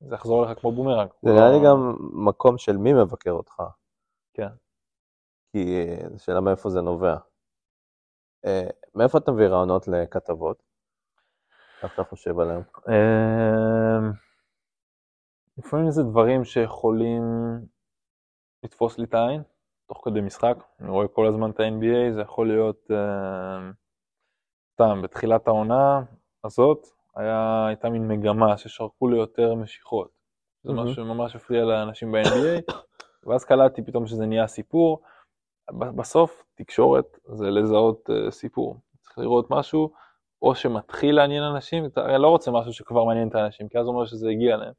[0.00, 1.08] זה יחזור לך כמו בומרנג.
[1.22, 3.62] זה נראה לי גם מקום של מי מבקר אותך.
[4.34, 4.48] כן.
[5.52, 7.16] כי אה, זו שאלה מאיפה זה נובע.
[8.44, 10.62] אה, מאיפה אתה מביא רעיונות לכתבות?
[11.82, 12.62] איך אתה חושב עליהם?
[15.58, 17.22] לפעמים זה דברים שיכולים
[18.64, 19.42] לתפוס לי את העין,
[19.88, 20.56] תוך כדי משחק.
[20.80, 23.72] אני רואה כל הזמן את ה-NBA, זה יכול להיות אמ,
[24.72, 26.02] סתם, בתחילת העונה
[26.44, 26.86] הזאת,
[27.16, 30.10] היה, הייתה מין מגמה ששרקו לי יותר משיכות.
[30.64, 30.72] זה.
[30.72, 32.74] משהו שממש הפריע לאנשים ב-NBA,
[33.26, 35.02] ואז קלטתי פתאום שזה נהיה סיפור.
[35.70, 38.80] בסוף, תקשורת זה לזהות uh, סיפור.
[39.00, 39.92] צריך לראות משהו,
[40.42, 43.90] או שמתחיל לעניין אנשים, אתה לא רוצה משהו שכבר מעניין את האנשים, כי אז זה
[43.90, 44.72] אומר שזה הגיע אליהם.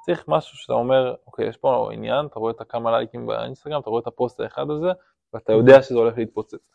[0.00, 3.90] צריך משהו שאתה אומר, אוקיי, יש פה עניין, אתה רואה את הכמה לייקים באינסטגרם, אתה
[3.90, 4.92] רואה את הפוסט האחד הזה,
[5.34, 6.70] ואתה יודע שזה הולך להתפוצץ.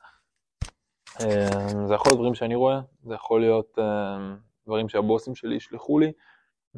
[1.21, 5.99] אמ, זה יכול להיות דברים שאני רואה, זה יכול להיות אמ, דברים שהבוסים שלי ישלחו
[5.99, 6.11] לי.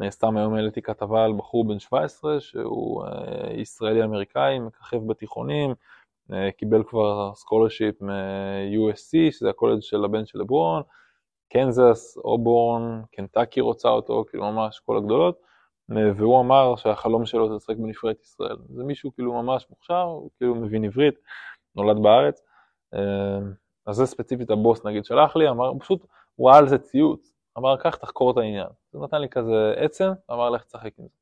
[0.01, 5.73] אה, סתם היום העליתי כתבה על בחור בן 17 שהוא אה, ישראלי-אמריקאי, מככב בתיכונים,
[6.33, 10.81] אה, קיבל כבר scholarship מ-USC, שזה הקולג' של הבן של לברון,
[11.49, 15.41] קנזס, אובורן, קנטקי רוצה אותו, כאילו ממש כל הגדולות,
[15.89, 18.57] והוא אמר שהחלום שלו זה לשחק בנבחרת ישראל.
[18.69, 21.15] זה מישהו כאילו ממש מוכשר, הוא כאילו מבין עברית,
[21.75, 22.41] נולד בארץ.
[22.93, 23.39] אה,
[23.85, 27.33] אז זה ספציפית הבוס נגיד שלח לי, אמר, הוא פשוט, הוא ראה על זה ציוץ,
[27.57, 28.67] אמר, קח תחקור את העניין.
[28.91, 31.17] זה נתן לי כזה עצם, אמר, לך תשחק עם זה.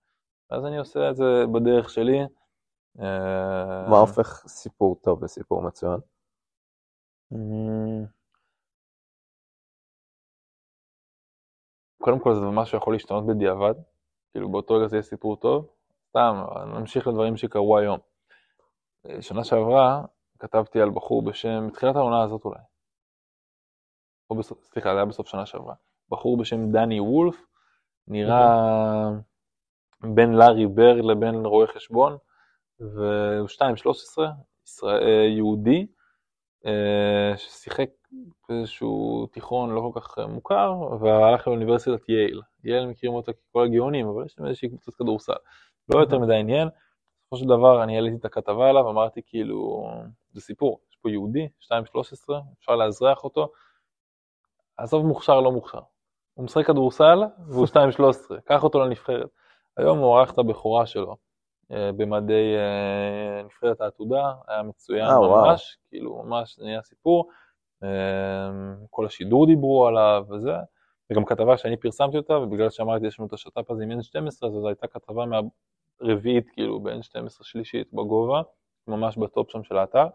[0.49, 2.20] אז אני עושה את זה בדרך שלי.
[2.99, 5.99] אה, מה הופך סיפור טוב לסיפור מצוין?
[7.34, 8.05] אמ,
[12.01, 13.74] קודם כל זה משהו שיכול להשתנות בדיעבד,
[14.36, 15.67] כאילו באותו רגע זה יהיה סיפור טוב,
[16.09, 16.43] סתם,
[16.79, 17.99] נמשיך לדברים שקרו היום.
[19.05, 20.05] אה, שנה שעברה
[20.39, 22.59] כתבתי על בחור בשם, בתחילת העונה הזאת אולי,
[24.29, 25.73] או בסוף, סליחה, זה היה בסוף שנה שעברה,
[26.09, 27.45] בחור בשם דני וולף,
[28.07, 29.09] נראה
[30.13, 32.17] בין לארי בר לבין רואה חשבון,
[32.79, 33.61] והוא 2-13,
[34.65, 35.88] ישראל, אה, יהודי,
[36.65, 37.89] אה, ששיחק
[38.49, 42.41] באיזשהו תיכון לא כל כך מוכר, והלך לאוניברסיטת יייל.
[42.66, 45.34] יייל מכירים אותה ככל הגאונים, אבל יש להם איזושהי קבוצת כדורסל.
[45.93, 46.68] לא יותר מדי עניין.
[47.22, 49.89] בסופו של דבר אני העליתי את הכתבה עליו, אמרתי כאילו,
[50.32, 51.70] זה סיפור, יש פה יהודי, 2-13,
[52.59, 53.51] אפשר לאזרח אותו.
[54.78, 55.80] עזוב מוכשר, לא מוכשר.
[56.34, 57.78] הוא משחק כדורסל והוא 2-13,
[58.45, 59.30] קח אותו לנבחרת.
[59.78, 61.16] היום הוא ערך את הבכורה שלו
[61.72, 65.20] אה, במדי אה, נבחרת העתודה, היה מצוין אה.
[65.20, 67.30] ממש, כאילו ממש נהיה סיפור.
[68.89, 70.55] כל השידור דיברו עליו וזה,
[71.11, 74.33] וגם כתבה שאני פרסמתי אותה, ובגלל שאמרתי יש לנו את השת"פ הזה עם N12, אז
[74.53, 75.23] זו הייתה כתבה
[76.01, 78.41] מהרביעית, כאילו ב-N12 שלישית בגובה,
[78.87, 80.07] ממש בטופ שם של האתר.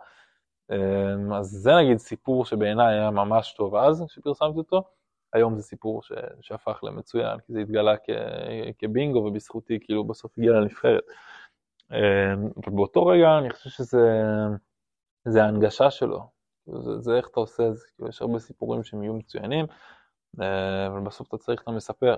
[0.71, 4.83] אה, אז זה נגיד סיפור שבעיניי היה ממש טוב אז, כשפרסמתי אותו.
[5.33, 6.13] היום זה סיפור ש...
[6.41, 8.11] שהפך למצוין, כי זה התגלה כ...
[8.79, 11.05] כבינגו, ובזכותי כאילו בסוף הגיע לנבחרת.
[11.93, 14.11] אה, אבל באותו רגע אני חושב שזה
[15.25, 16.21] זה ההנגשה שלו,
[16.67, 19.67] זה, זה איך אתה עושה את זה, כאילו, יש הרבה סיפורים שהם יהיו מצוינים,
[20.39, 22.17] אבל בסוף אתה צריך את המספר.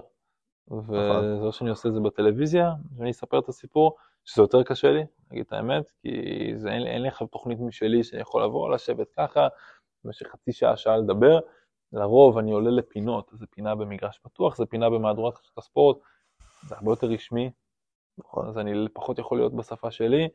[0.70, 5.04] וזה לא שאני עושה את זה בטלוויזיה, ואני אספר את הסיפור, שזה יותר קשה לי,
[5.30, 6.08] להגיד את האמת, כי
[6.56, 9.48] זה, אין, אין לי עכשיו תוכנית משלי שאני יכול לבוא, לשבת ככה,
[10.04, 11.40] במשך חצי שעה, שעה לדבר.
[11.92, 15.96] לרוב אני עולה לפינות, זו פינה במגרש פתוח, זו פינה במהדורת חדשות הספורט,
[16.68, 17.50] זה הרבה יותר רשמי,
[18.18, 18.48] נכון.
[18.48, 20.28] אז אני פחות יכול להיות בשפה שלי, אה,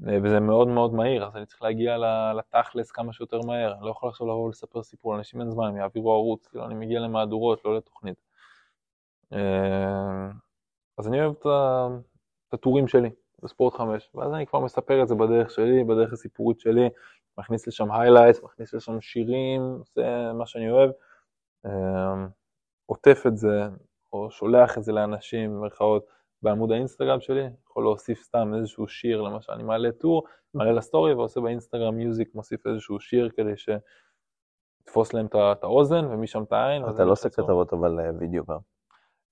[0.00, 1.96] וזה מאוד מאוד מהיר, אז אני צריך להגיע
[2.38, 5.76] לתכלס כמה שיותר מהר, אני לא יכול עכשיו לבוא ולספר סיפור, לאנשים אין זמן, הם
[5.76, 8.16] יעבירו ערוץ, כאילו אני מגיע למהדורות, לא לתוכנית.
[9.32, 10.28] אה,
[10.98, 13.10] אז אני אוהב את הטורים שלי
[13.42, 16.88] בספורט 5, ואז אני כבר מספר את זה בדרך שלי, בדרך הסיפורית שלי,
[17.38, 20.90] מכניס לשם highlights, מכניס לשם שירים, עושה מה שאני אוהב,
[21.66, 22.26] אה,
[22.86, 23.62] עוטף את זה,
[24.12, 26.06] או שולח את זה לאנשים, במרכאות,
[26.42, 30.22] בעמוד האינסטגרם שלי, יכול להוסיף סתם איזשהו שיר, למשל, אני מעלה טור,
[30.54, 36.52] מעלה לסטורי ועושה באינסטגרם Music, מוסיף איזשהו שיר כדי שיתפוס להם את האוזן ומשם את
[36.52, 36.88] העין.
[36.88, 37.28] אתה לא עושה.
[37.30, 38.58] כתבות אבל אה, וידאו גם.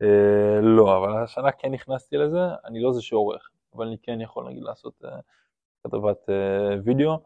[0.03, 4.49] אה, לא, אבל השנה כן נכנסתי לזה, אני לא זה שעורך, אבל אני כן יכול
[4.49, 5.19] נגיד לעשות אה,
[5.85, 6.29] כתבת
[6.85, 7.19] וידאו,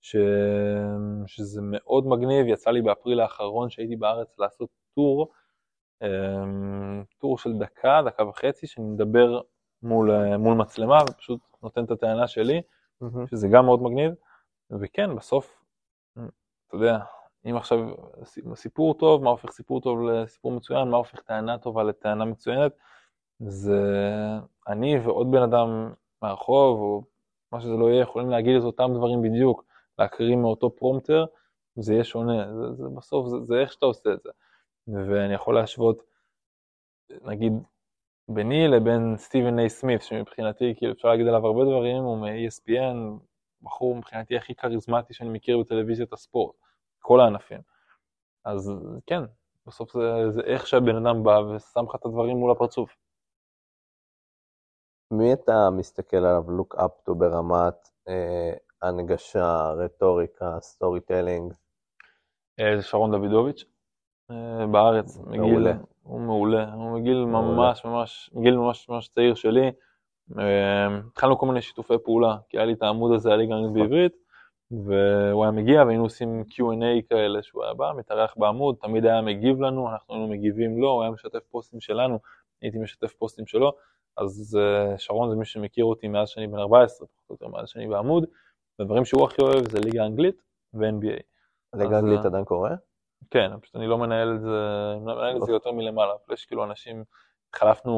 [0.00, 0.16] ש...
[1.26, 5.32] שזה מאוד מגניב, יצא לי באפריל האחרון שהייתי בארץ לעשות טור,
[7.18, 9.40] טור של דקה, דקה וחצי, שאני מדבר
[9.82, 12.62] מול, אה, מול מצלמה ופשוט נותן את הטענה שלי,
[13.30, 14.14] שזה גם מאוד מגניב,
[14.80, 15.64] וכן, בסוף,
[16.66, 16.98] אתה יודע,
[17.50, 17.78] אם עכשיו
[18.54, 22.72] סיפור טוב, מה הופך סיפור טוב לסיפור מצוין, מה הופך טענה טובה לטענה מצוינת,
[23.40, 23.80] זה
[24.68, 25.92] אני ועוד בן אדם
[26.22, 27.04] מהרחוב, או
[27.52, 29.64] מה שזה לא יהיה, יכולים להגיד את אותם דברים בדיוק,
[29.98, 31.24] להקריא מאותו פרומטר,
[31.76, 34.30] זה יהיה שונה, זה, זה בסוף, זה, זה איך שאתה עושה את זה.
[34.88, 36.02] ואני יכול להשוות,
[37.22, 37.52] נגיד,
[38.28, 43.24] ביני לבין סטיבן איי סמית, שמבחינתי, כאילו אפשר להגיד עליו הרבה דברים, הוא מ-ESPN,
[43.62, 46.54] בחור מבחינתי הכי כריזמטי שאני מכיר בטלוויזיית הספורט,
[46.98, 47.60] כל הענפים.
[48.44, 48.72] אז
[49.06, 49.20] כן,
[49.66, 52.96] בסוף זה, זה איך שהבן אדם בא ושם לך את הדברים מול הפרצוף.
[55.10, 61.54] מי אתה מסתכל עליו look up ברמת אה, הנגשה, רטוריקה, storytelling?
[62.60, 63.64] אה, זה שרון דוידוביץ',
[64.30, 65.72] אה, בארץ, מעולה.
[65.72, 69.70] מגיל, הוא מעולה, הוא מגיל ממש ממש, מגיל ממש ממש צעיר שלי.
[70.38, 73.72] אה, התחלנו כל מיני שיתופי פעולה, כי היה לי את העמוד הזה, היה לי גם
[73.72, 74.12] בעברית,
[74.70, 79.60] והוא היה מגיע והיינו עושים Q&A כאלה, שהוא היה בא, מתארח בעמוד, תמיד היה מגיב
[79.60, 82.18] לנו, אנחנו היינו מגיבים לו, הוא היה משתף פוסטים שלנו,
[82.62, 83.72] הייתי משתף פוסטים שלו,
[84.16, 87.68] אז אה, שרון זה מי שמכיר אותי מאז שאני בן 14, פחות או יותר מאז
[87.68, 88.26] שאני בעמוד,
[88.78, 90.42] והדברים שהוא הכי אוהב זה ליגה אנגלית
[90.74, 91.22] ו-NBA.
[91.74, 92.74] ליגה אנגלית עדיין קורה?
[93.30, 96.46] כן, פשוט אני לא מנהל את זה, אני לא מנהל את זה יותר מלמעלה, יש
[96.46, 97.04] כאילו אנשים,
[97.50, 97.92] התחלפנו,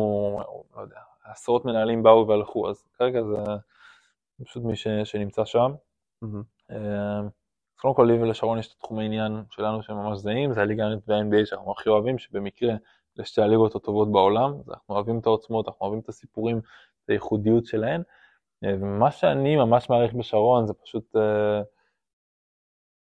[0.76, 3.36] לא יודע, עשרות מנהלים באו והלכו, אז כרגע זה
[4.44, 5.72] פשוט מי ש, שנמצא שם.
[6.70, 7.20] אה,
[7.76, 10.84] אז קודם כל לי ולשרון יש את התחומי עניין שלנו שהם ממש זהים, זה הליגה
[10.84, 12.74] האנגלית וה-NBA שאנחנו הכי אוהבים, שבמקרה
[13.16, 16.58] לשתי הליגות הטובות בעולם, אנחנו אוהבים את העוצמות, אנחנו אוהבים את הסיפורים,
[17.04, 18.02] את הייחודיות שלהן,
[18.64, 21.62] אה, ומה שאני ממש מעריך בשרון זה פשוט, אה,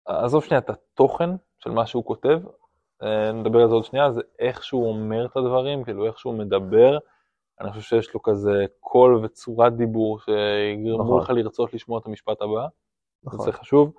[0.07, 2.41] עזוב שנייה את התוכן של מה שהוא כותב,
[3.03, 6.35] אה, נדבר על זה עוד שנייה, זה איך שהוא אומר את הדברים, כאילו איך שהוא
[6.35, 6.99] מדבר,
[7.61, 11.21] אני חושב שיש לו כזה קול וצורת דיבור שיגרמו נכון.
[11.21, 12.67] לך לרצות לשמוע את המשפט הבא.
[13.25, 13.45] נכון.
[13.45, 13.93] זה חשוב.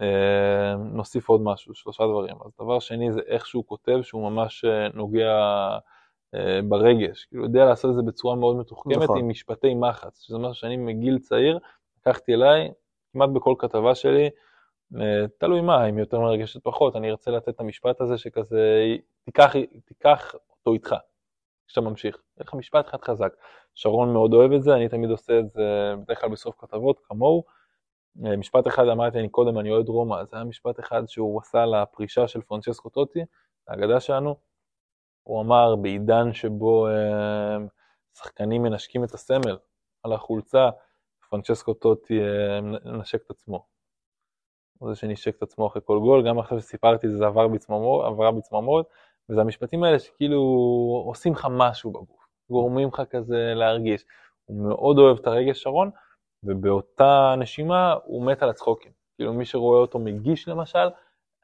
[0.00, 2.36] אה, נוסיף עוד משהו, שלושה דברים.
[2.44, 5.38] אז דבר שני זה איך שהוא כותב, שהוא ממש אה, נוגע
[6.68, 7.24] ברגש.
[7.24, 9.18] כאילו, יודע לעשות את זה בצורה מאוד מתוחכמת נכון.
[9.18, 11.58] עם משפטי מחץ, שזה משהו שאני מגיל צעיר
[11.98, 12.70] לקחתי אליי,
[13.12, 14.30] כמעט בכל כתבה שלי,
[15.38, 19.52] תלוי מה, אם יותר מרגשת פחות, אני ארצה לתת את המשפט הזה שכזה, תיקח,
[19.84, 20.94] תיקח אותו איתך,
[21.66, 22.16] כשאתה ממשיך.
[22.16, 23.32] יהיה לך משפט אחד חזק.
[23.74, 27.44] שרון מאוד אוהב את זה, אני תמיד עושה את זה בדרך כלל בסוף כתבות, כמוהו.
[28.24, 31.66] אה, משפט אחד אמרתי אני קודם, אני אוהד רומא, זה היה משפט אחד שהוא עשה
[31.66, 33.20] לפרישה של פרנצ'סקו טוטי,
[33.68, 34.36] האגדה שלנו.
[35.22, 37.56] הוא אמר, בעידן שבו אה,
[38.18, 39.58] שחקנים מנשקים את הסמל
[40.02, 40.70] על החולצה,
[41.30, 43.69] פרנצ'סקו טוטי אה, מנשק את עצמו.
[44.80, 48.06] הוא זה שנשק את עצמו אחרי כל גול, גם עכשיו שסיפרתי זה, זה עבר בצמרמורת,
[48.06, 48.86] עברה בצמרמורת,
[49.28, 50.40] וזה המשפטים האלה שכאילו
[51.06, 54.04] עושים לך משהו בגוף, גורמים לך כזה להרגיש.
[54.44, 55.90] הוא מאוד אוהב את הרגש שרון,
[56.42, 58.92] ובאותה נשימה הוא מת על הצחוקים.
[59.16, 60.88] כאילו מי שרואה אותו מגיש למשל,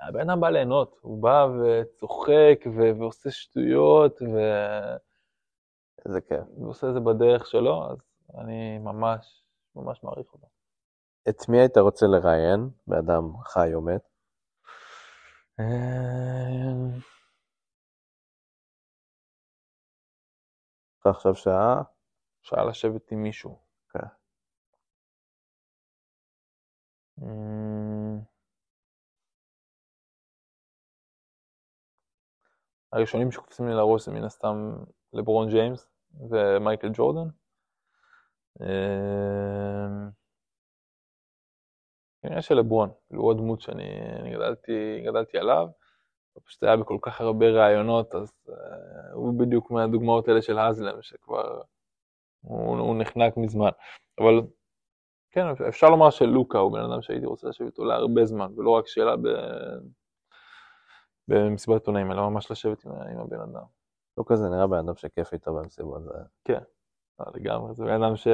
[0.01, 4.97] הבן אדם בא ליהנות, הוא בא וצוחק ו- ועושה שטויות ו-
[6.07, 6.45] איזה כיף.
[6.59, 7.99] ועושה את זה בדרך שלו, אז
[8.39, 9.43] אני ממש
[9.77, 10.56] ממש מעריך אותו.
[11.29, 14.09] את מי היית רוצה לראיין, באדם חי או מת?
[20.95, 21.83] יש לך עכשיו שעה?
[22.43, 23.59] אפשר לשבת עם מישהו.
[23.93, 24.07] כן.
[27.23, 28.21] אמ,
[32.93, 34.57] הראשונים שקופצים לי לראש זה מן הסתם
[35.13, 35.89] לברון ג'יימס
[36.31, 37.29] ומייקל ג'ורדן.
[42.27, 45.69] כנראה שלברון, כאילו הוא הדמות שאני אני גדלתי, גדלתי עליו,
[46.33, 48.53] הוא פשוט היה בכל כך הרבה ראיונות, אז uh,
[49.13, 51.63] הוא בדיוק מהדוגמאות האלה של האזלם, שכבר
[52.41, 53.71] הוא, הוא נחנק מזמן.
[54.21, 54.43] אבל
[55.31, 58.87] כן, אפשר לומר שלוקה הוא בן אדם שהייתי רוצה לשבת איתו להרבה זמן, ולא רק
[58.87, 59.29] שאלה ב...
[61.29, 63.65] במסיבת עיתונאים, אלא ממש לשבת עם, עם הבן אדם.
[64.19, 66.05] לא כזה נראה בן אדם שכיף איתו במסיבות.
[66.05, 66.11] זה-
[67.19, 68.29] לא, לגמרי, זה בן אדם ש...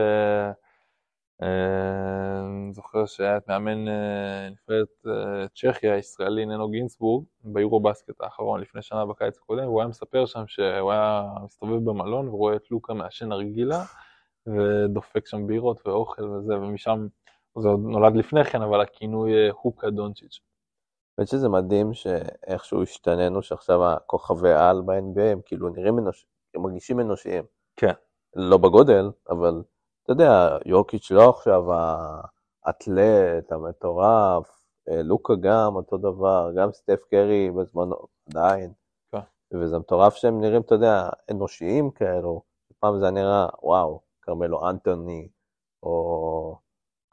[1.42, 8.60] אני זוכר שהיה את מאמן אה, נבחרת אה, צ'כיה, הישראלי ננו גינסבורג, ביורו בסקט האחרון
[8.60, 12.94] לפני שנה בקיץ הקודם, והוא היה מספר שם שהוא היה מסתובב במלון ורואה את לוקה
[12.94, 13.84] מעשן נרגילה
[14.46, 17.06] ודופק שם בירות ואוכל וזה, ומשם,
[17.58, 20.40] זה עוד נולד לפני כן, אבל הכינוי אה, הוקה דונצ'יץ'.
[21.18, 27.00] האמת שזה מדהים שאיכשהו השתננו, שעכשיו הכוכבי על ב-NBA הם כאילו נראים אנושיים, הם מרגישים
[27.00, 27.44] אנושיים.
[27.76, 27.92] כן.
[28.36, 29.62] לא בגודל, אבל
[30.02, 31.62] אתה יודע, יוקיץ' לא עכשיו
[32.64, 37.96] האתלט, המטורף, אה, לוקה גם אותו דבר, גם סטף קרי בזמנו,
[38.30, 38.72] עדיין.
[39.12, 39.18] כן.
[39.52, 42.42] וזה מטורף שהם נראים, אתה יודע, אנושיים כאלו.
[42.78, 45.28] פעם זה נראה, וואו, כרמלו אנטוני,
[45.82, 46.56] או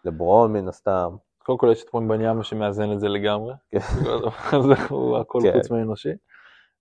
[0.05, 1.15] לברון מן הסתם.
[1.37, 3.77] קודם כל יש את מומבניאמה שמאזן את זה לגמרי, כן.
[4.89, 5.53] הוא הכל כן.
[5.53, 6.11] חוץ מאנושי.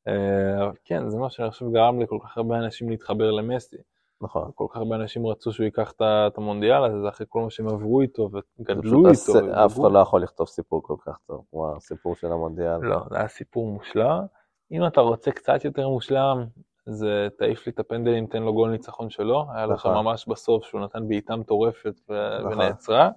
[0.09, 3.77] אה, כן, זה מה שאני חושב גרם לכל כך הרבה אנשים להתחבר למסי.
[4.23, 4.51] נכון.
[4.55, 7.69] כל כך הרבה אנשים רצו שהוא ייקח את המונדיאל הזה, זה אחרי כל מה שהם
[7.69, 9.65] עברו איתו וגדלו איתו.
[9.65, 9.81] אף.
[9.81, 12.79] אחד לא יכול לכתוב סיפור כל כך טוב, כמו הסיפור של המונדיאל.
[12.83, 14.25] לא, זה היה סיפור מושלם.
[14.73, 16.45] אם אתה רוצה קצת יותר מושלם,
[16.87, 19.95] זה תעיף לי את הפנדלים, תן לו גול ניצחון שלו, היה שם נכון.
[19.95, 22.53] ממש בסוף שהוא נתן בעיטה מטורפת נכון.
[22.53, 23.11] ונעצרה.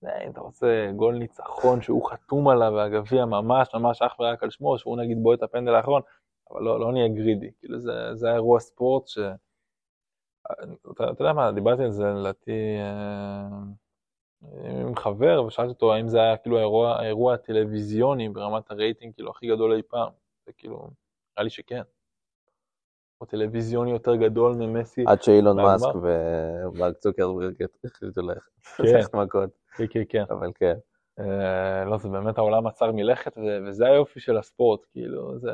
[0.00, 4.50] זה, אם אתה רוצה גול ניצחון שהוא חתום עליו והגביע ממש ממש אך ורק על
[4.50, 6.02] שמו, שהוא נגיד בועט הפנדל האחרון,
[6.50, 9.18] אבל לא, לא נהיה גרידי, כאילו זה, זה היה אירוע ספורט ש...
[10.52, 13.48] אתה, אתה יודע מה, דיברתי על זה לדעתי אה,
[14.80, 19.46] עם חבר, ושאלתי אותו האם זה היה כאילו האירוע, האירוע הטלוויזיוני ברמת הרייטינג כאילו הכי
[19.48, 20.08] גדול אי פעם,
[20.48, 21.82] וכאילו, נראה לי שכן.
[23.20, 25.04] או טלוויזיוני יותר גדול ממסי.
[25.06, 25.56] עד שאילון.
[25.56, 29.00] מאסק ומרק צוקרברג החליטו ללכת כן.
[29.18, 30.24] מכות, כן, כן, כן.
[30.30, 30.74] אבל כן.
[31.18, 35.50] אה, לא, זה באמת העולם עצר מלכת, וזה היופי של הספורט, כאילו, זה...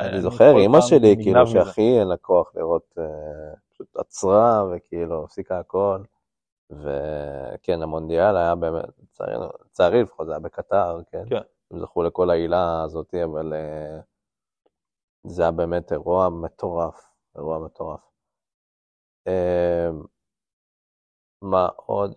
[0.00, 1.46] אני זוכר, אימא שלי, כאילו.
[1.46, 5.98] שהכי אין לה כוח לראות, אה, פשוט עצרה וכאילו הפסיקה הכל.
[6.70, 8.84] וכן, המונדיאל היה באמת,
[9.64, 11.24] לצערי לפחות, זה היה בקטר, כן?
[11.28, 11.42] כן.
[11.70, 13.98] הם זכו לכל העילה הזאת, אבל אה,
[15.26, 18.00] זה היה באמת אירוע מטורף, אירוע מטורף.
[21.42, 22.14] מה עוד?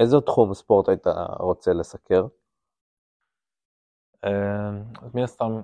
[0.00, 1.06] איזה תחום ספורט היית
[1.40, 2.26] רוצה לסקר?
[4.24, 4.70] אה,
[5.02, 5.60] אז מן הסתם,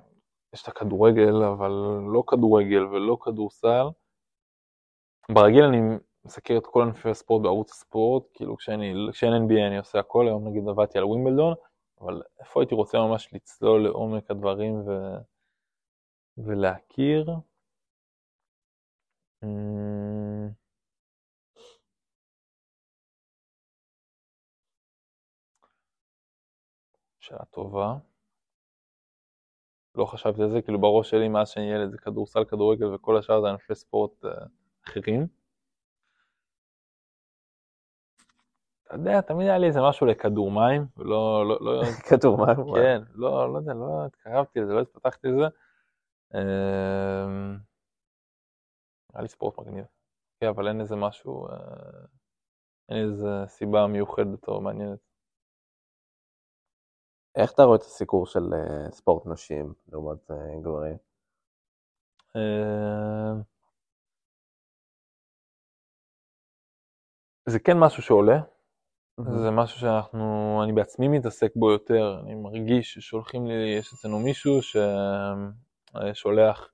[0.54, 1.70] יש את הכדורגל, אבל
[2.12, 3.86] לא כדורגל ולא כדורסל.
[5.34, 5.78] ברגיל אני
[6.24, 10.48] מסקר את כל ענפי הספורט בערוץ הספורט, כאילו כשאני, כשאין NBA אני עושה הכל, היום
[10.48, 11.54] נגיד עבדתי על ווימבלדון,
[12.00, 14.90] אבל איפה הייתי רוצה ממש לצלול לעומק הדברים ו...
[16.38, 17.30] ולהכיר?
[19.42, 20.50] אמ,
[27.26, 27.94] שאלה טובה.
[29.94, 33.40] לא חשבתי על זה, כאילו בראש שלי מאז שאני ילד זה כדורסל, כדורגל וכל השאר
[33.40, 34.30] זה ענפי ספורט אה,
[34.86, 35.26] אחרים.
[38.86, 42.74] אתה יודע, תמיד היה לי איזה משהו לכדור מים, ולא, לא, לא, כדור מים?
[42.74, 45.46] כן, לא, לא יודע, לא התקרבתי לזה, לא התפתחתי לזה.
[46.34, 47.58] אמ,
[49.10, 49.84] נראה לי ספורט מגניב.
[50.40, 51.54] כן, אבל אין איזה משהו, אה,
[52.88, 55.05] אין איזה סיבה מיוחדת או מעניינת.
[57.36, 60.96] איך אתה רואה את הסיקור של אה, ספורט נשים לעומת אה, גברים?
[62.36, 63.42] אמ,
[67.48, 68.40] זה כן משהו שעולה,
[69.20, 74.58] זה משהו שאנחנו, אני בעצמי מתעסק בו יותר, אני מרגיש ששולחים לי, יש אצלנו מישהו
[74.62, 76.70] ששולח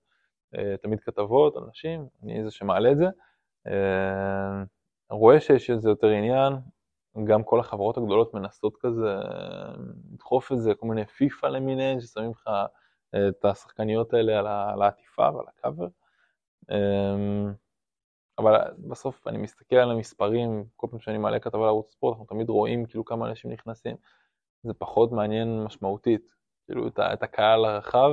[0.54, 3.06] אה, תמיד כתבות על נשים, אני זה שמעלה את זה.
[3.66, 4.62] אה,
[5.10, 6.52] רואה שיש איזה יותר עניין,
[7.24, 9.74] גם כל החברות הגדולות מנסות כזה אה,
[10.12, 12.48] לדחוף את זה, כל מיני פיפא למיניהן, ששמים לך
[13.14, 14.38] אה, את השחקניות האלה
[14.72, 15.86] על העטיפה ועל הקאבר.
[16.70, 17.50] אה,
[18.38, 22.48] אבל בסוף אני מסתכל על המספרים, כל פעם שאני מעלה כתבה לערוץ ספורט, אנחנו תמיד
[22.48, 23.96] רואים כאילו כמה אנשים נכנסים.
[24.62, 26.34] זה פחות מעניין משמעותית,
[26.66, 28.10] כאילו את, את הקהל הרחב.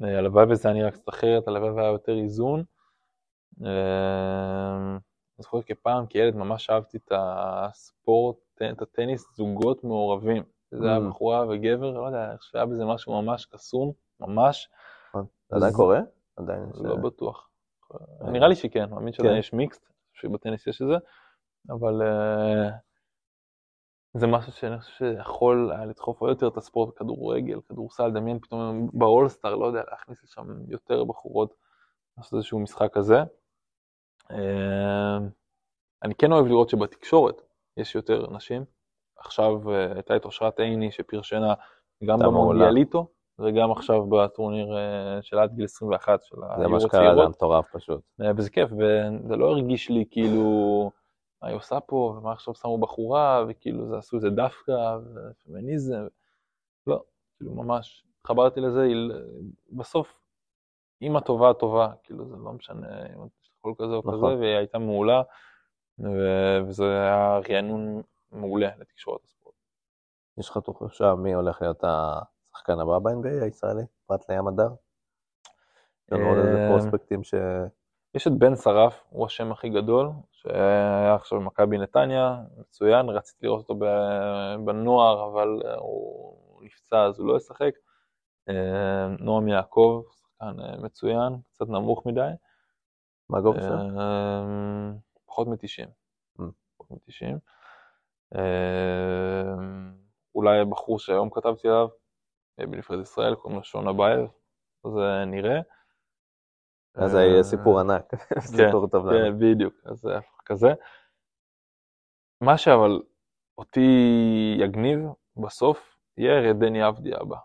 [0.00, 2.64] הלוואי וזה היה נראה קצת אחרת, הלוואי והיה יותר איזון.
[5.36, 8.36] אה, אני זוכר כפעם, כילד, ממש אהבתי את הספורט,
[8.72, 10.42] את הטניס זוגות מעורבים.
[10.70, 11.08] זה היה Mm.
[11.08, 14.68] בחורה וגבר, לא יודע, חושב שהיה בזה משהו ממש קסום, ממש,
[15.14, 16.00] זה עדיין קורה?
[16.36, 16.70] עדיין.
[16.74, 17.48] לא בטוח.
[18.20, 19.36] נראה לי שכן, מאמין שעדיין.
[19.36, 20.94] יש מיקסט, שבטניס יש את זה,
[21.70, 22.70] אבל אה,
[24.14, 28.88] זה משהו שאני חושב שיכול היה לדחוף עוד יותר את הספורט, כדורגל, כדורסל, דמיין פתאום
[28.92, 31.54] באולסטאר, לא יודע, להכניס לשם יותר בחורות,
[32.18, 33.16] לעשות איזשהו משחק כזה.
[34.30, 35.18] אה,
[36.02, 37.42] אני כן אוהב לראות שבתקשורת
[37.76, 38.64] יש יותר נשים.
[39.18, 41.54] עכשיו אה, הייתה את אושרת עיני שפרשנה
[42.04, 42.18] גם.
[42.18, 43.08] במונדיאליטו,
[43.38, 47.28] וגם עכשיו בטורניר אה, של עד גיל 21 של זה היורו מה שקרה, זה.
[47.28, 48.00] מטורף פשוט.
[48.36, 50.90] וזה כיף, וזה לא הרגיש לי כאילו,
[51.42, 54.72] מה היא עושה פה, ומה עכשיו שמו בחורה, וכאילו זה עשו את זה דווקא,
[55.14, 56.06] ופמיניזם,
[56.86, 57.02] לא,
[57.36, 58.88] כאילו ממש, התחברתי לזה,
[59.72, 60.20] בסוף,
[61.02, 64.14] אימא טובה טובה, כאילו זה לא משנה אם יש קול כזה או נכון.
[64.14, 65.22] כזה, והיא הייתה מעולה,
[66.68, 68.02] וזה היה רענון
[68.32, 69.54] מעולה לתקשורת הספורט.
[70.38, 74.68] יש לך תחושה מי הולך להיות השחקן הבא ב-NBA הישראלי, פרט לים הדר?
[76.06, 77.34] יש לנו עוד איזה אה, פרוספקטים ש...
[78.14, 83.68] יש את בן שרף, הוא השם הכי גדול, שהיה עכשיו במכבי נתניה, מצוין, רציתי לראות
[83.68, 83.86] אותו
[84.64, 87.72] בנוער, אבל אה, הוא נפצע אז הוא לא ישחק.
[88.48, 92.30] אה, נועם יעקב, שחקן מצוין, קצת נמוך מדי.
[93.30, 94.00] מה הגובה שלו?
[94.00, 94.92] אה,
[95.26, 95.88] פחות מ-90.
[96.40, 96.42] Mm.
[96.76, 97.38] פחות מ-90.
[100.34, 101.88] אולי בחור שהיום כתבתי עליו,
[102.60, 104.28] אה, בנבחרת ישראל, קוראים לו שון אבייב,
[104.84, 105.60] אז אה, נראה.
[106.94, 108.14] אז זה יהיה אה, סיפור ענק,
[108.56, 109.18] סיפור טוב לנו.
[109.18, 110.14] כן, בדיוק, אז זה
[110.44, 110.68] כזה.
[112.40, 113.02] מה שאבל
[113.58, 113.90] אותי
[114.58, 114.98] יגניב
[115.36, 117.36] בסוף, יהיה דני עבדי הבא.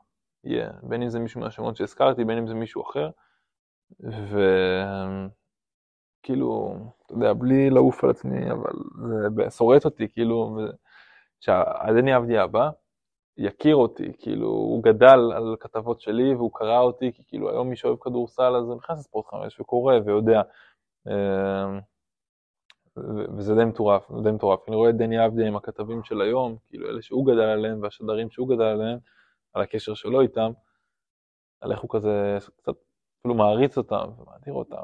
[0.44, 3.10] יהיה, בין אם זה מישהו מהשמות שהזכרתי, בין אם זה מישהו אחר.
[6.22, 8.74] וכאילו, אתה יודע, בלי לעוף על עצמי, אבל
[9.08, 10.58] זה שורט אותי, כאילו,
[11.40, 12.70] שהדני עבדי הבא
[13.38, 17.76] יכיר אותי, כאילו, הוא גדל על כתבות שלי והוא קרא אותי, כי כאילו היום מי
[17.76, 20.42] שאוהב כדורסל אז הוא נכנס לספורט חמש וקורא ויודע.
[21.08, 21.80] אמ,
[23.38, 24.60] וזה די מטורף, די מטורף.
[24.68, 28.30] אני רואה את דני עבדי עם הכתבים של היום, כאילו אלה שהוא גדל עליהם והשדרים
[28.30, 29.00] שהוא גדל עליהם,
[29.54, 30.52] על הקשר שלו איתם,
[31.62, 32.74] על איך הוא כזה קצת
[33.22, 34.84] אפילו מעריץ אותם ומאדיר אותם.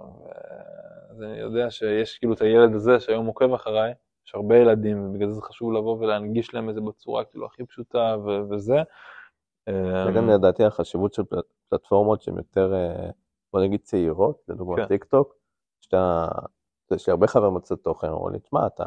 [1.10, 3.94] אז אני יודע שיש כאילו את הילד הזה שהיום עוקב אחריי,
[4.28, 8.16] יש הרבה ילדים, ובגלל זה חשוב לבוא ולהנגיש להם את זה בצורה כאילו הכי פשוטה
[8.26, 8.78] ו- וזה.
[10.06, 11.24] זה גם לדעתי החשיבות של
[11.70, 13.10] פלטפורמות שהן יותר, אה,
[13.54, 14.86] בוא נגיד צעירות, לדוגמה כן.
[14.86, 15.36] טיק טוק,
[15.82, 16.28] שאתה,
[16.94, 18.86] יש לי הרבה חברים מוצאים תוכן, אמרו לי, תשמע, אתה,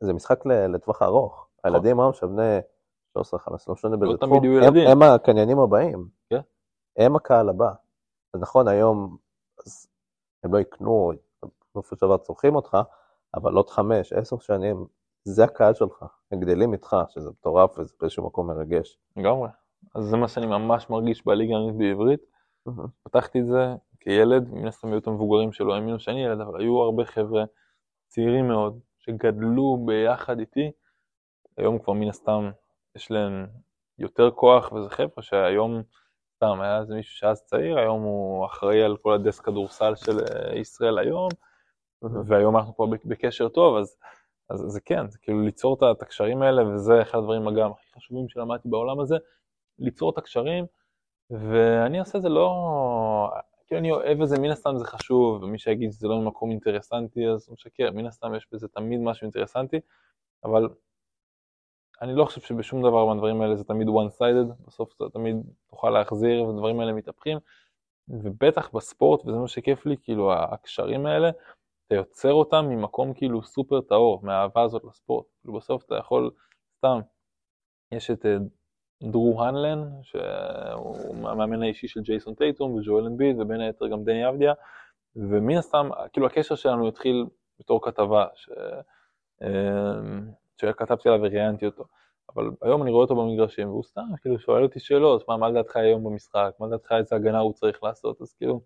[0.00, 1.48] זה משחק לטווח ארוך.
[1.64, 2.58] הילדים היום שהם בני
[3.18, 3.20] 13-15,
[3.68, 4.76] לא משנה באיזה לא תחום, תמיד יהיו הם-.
[4.76, 6.08] הם הקניינים הבאים.
[6.30, 6.40] כן.
[6.96, 7.72] הם הקהל הבא.
[8.34, 9.16] אז נכון, היום
[9.66, 9.86] אז
[10.44, 11.12] הם לא יקנו,
[11.70, 12.78] בסופו של דבר צורכים אותך,
[13.34, 14.86] אבל עוד חמש, עשר שנים,
[15.24, 18.98] זה הקהל שלך, הם גדלים איתך, שזה מטורף וזה באיזשהו מקום מרגש.
[19.16, 19.48] לגמרי.
[19.94, 22.20] אז זה מה שאני ממש מרגיש בליגה האנגלית בעברית.
[23.02, 26.82] פתחתי את זה כילד, מן הסתם היו את המבוגרים שלא האמינו שאני ילד, אבל היו
[26.82, 27.44] הרבה חבר'ה
[28.08, 30.70] צעירים מאוד, שגדלו ביחד איתי.
[31.56, 32.50] היום כבר מן הסתם
[32.96, 33.46] יש להם
[33.98, 35.82] יותר כוח, וזה חבר'ה שהיום,
[36.44, 40.58] סתם, היה איזה מישהו שאז צעיר, היום הוא אחראי על כל הדסק כדורסל של אה,
[40.58, 41.28] ישראל היום,
[42.26, 43.96] והיום אנחנו כבר בקשר טוב, אז,
[44.50, 48.28] אז זה כן, זה כאילו ליצור את- הקשרים האלה, וזה אחד הדברים גם הכי חשובים
[48.28, 49.16] שלמדתי בעולם הזה,
[49.78, 50.64] ליצור את הקשרים,
[51.30, 52.50] ואני עושה זה לא...
[53.66, 57.28] כאילו אני אוהב את זה, מן הסתם זה חשוב, ומי שיגיד שזה לא ממקום אינטרסנטי
[57.28, 59.80] אז הוא משקר, מן הסתם יש בזה תמיד משהו אינטרסנטי,
[60.44, 60.68] אבל
[62.02, 65.36] אני לא חושב שבשום דבר מהדברים האלה זה תמיד one sided, בסוף אתה תמיד
[65.70, 67.38] תוכל להחזיר והדברים האלה מתהפכים,
[68.08, 71.30] ובטח בספורט, וזה מה שכיף לי, כאילו הקשרים האלה,
[71.86, 75.26] אתה יוצר אותם ממקום כאילו סופר טהור, מהאהבה הזאת לספורט.
[75.40, 76.30] כאילו בסוף אתה יכול,
[76.78, 77.00] סתם,
[77.92, 78.36] יש את אה,
[79.02, 84.52] דרו הנלן, שהוא המאמן האישי של ג'ייסון טייטום וג'ואל אמביד, ובין היתר גם דני אבדיה,
[85.16, 87.26] ומן הסתם, כאילו הקשר שלנו התחיל
[87.58, 88.50] בתור כתבה, ש...
[90.60, 91.84] שכתבתי עליו וראיינתי אותו.
[92.34, 95.76] אבל היום אני רואה אותו במגרשים, והוא סתם כאילו שואל אותי שאלות, מה, מה לדעתך
[95.76, 98.60] היום במשחק, מה לדעתך איזה הגנה הוא צריך לעשות, אז כאילו,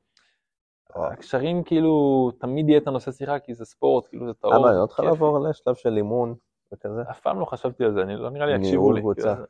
[0.95, 4.55] הקשרים כאילו, תמיד יהיה את הנושא שיחה, כי זה ספורט, כאילו זה טהור.
[4.55, 5.01] היה מעניין אותך.
[5.01, 6.35] לעבור לשלב של אימון
[6.73, 7.03] וכזה?
[7.11, 9.01] אף פעם לא חשבתי על זה, אני לא נראה לי יקשיבו ניהול לי.
[9.01, 9.35] קבוצה.
[9.35, 9.47] כאילו,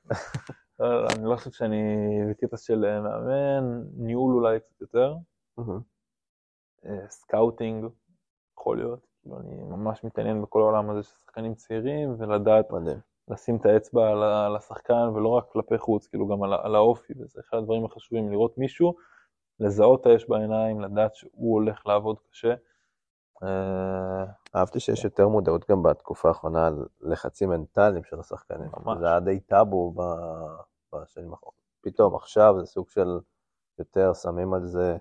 [0.81, 1.83] לא, לא, אני לא חושב שאני
[2.31, 5.15] בקטע של מאמן, ניהול אולי קצת יותר.
[6.87, 7.87] אה, scouting,
[8.59, 9.08] יכול להיות.
[9.29, 12.99] כאילו, אני ממש מתעניין בכל העולם הזה של שחקנים צעירים, ולדעת מדהים.
[13.29, 14.11] לשים את האצבע
[14.47, 18.31] על השחקן, ולא רק כלפי חוץ, כאילו גם על, על האופי, וזה אחד הדברים החשובים,
[18.31, 18.95] לראות מישהו,
[19.61, 22.55] לזהות את האש בעיניים, לדעת שהוא הולך לעבוד קשה.
[23.43, 24.25] אה,
[24.57, 28.69] אהבתי שיש יותר מודעות גם בתקופה האחרונה על לחצים מנטליים של השחקנים.
[28.77, 28.99] ממש.
[28.99, 29.95] זה היה די טאבו
[30.93, 31.61] בשנים האחרונות.
[31.81, 33.19] פתאום עכשיו זה סוג של
[33.79, 34.97] יותר שמים על זה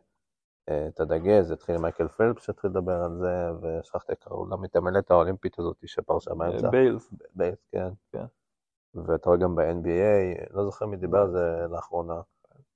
[0.69, 6.33] את הדגש, התחיל מייקל פלפס שהתחיל לדבר על זה, ושכחתי קראו למתעמלת האולימפית הזאת שפרשה
[6.33, 6.69] באמצע.
[6.69, 7.89] ביילס, בייס, כן.
[8.11, 8.25] כן.
[8.95, 12.21] ואתה רואה גם ב-NBA, לא זוכר מי דיבר על זה לאחרונה.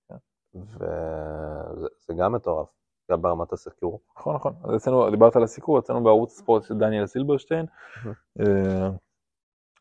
[0.10, 0.16] כן.
[0.54, 2.68] וזה זה גם מטורף,
[3.12, 4.00] גם ברמת הסקיור.
[4.18, 4.54] נכון, נכון.
[4.64, 7.66] אז אצלנו, דיברת על הסיקור, אצלנו בערוץ הספורט של דניאל סילברשטיין.
[8.40, 8.90] אה,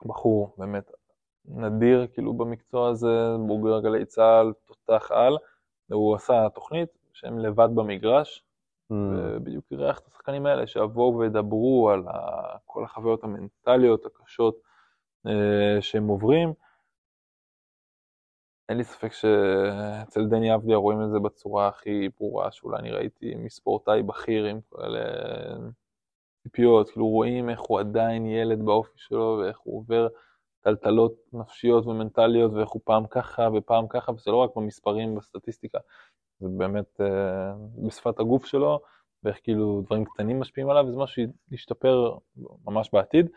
[0.07, 0.93] בחור באמת
[1.45, 5.37] נדיר כאילו במקצוע הזה, בוגר גלי צה"ל, תותח על,
[5.93, 8.45] הוא עשה תוכנית שהם לבד במגרש,
[8.91, 14.61] Mm, ובדיוק אירח את השחקנים האלה שיבואו וידברו על ה- כל החוויות המנטליות הקשות
[15.27, 16.53] אה, שהם עוברים.
[18.69, 23.35] אין לי ספק שאצל דני אבדיה רואים את זה בצורה הכי ברורה שאולי אני ראיתי
[23.35, 25.01] מספורטאי בכיר עם כאלה
[26.43, 30.09] ציפיות, כאילו רואים איך הוא עדיין ילד באופי שלו ואיך הוא עובר
[30.61, 35.79] טלטלות נפשיות ומנטליות ואיך הוא פעם ככה ופעם ככה, וזה לא רק במספרים, בסטטיסטיקה,
[36.41, 37.53] זה באמת אה,
[37.87, 38.81] בשפת הגוף שלו,
[39.23, 42.17] ואיך כאילו דברים קטנים משפיעים עליו, וזה משהו שישתפר
[42.65, 43.31] ממש בעתיד.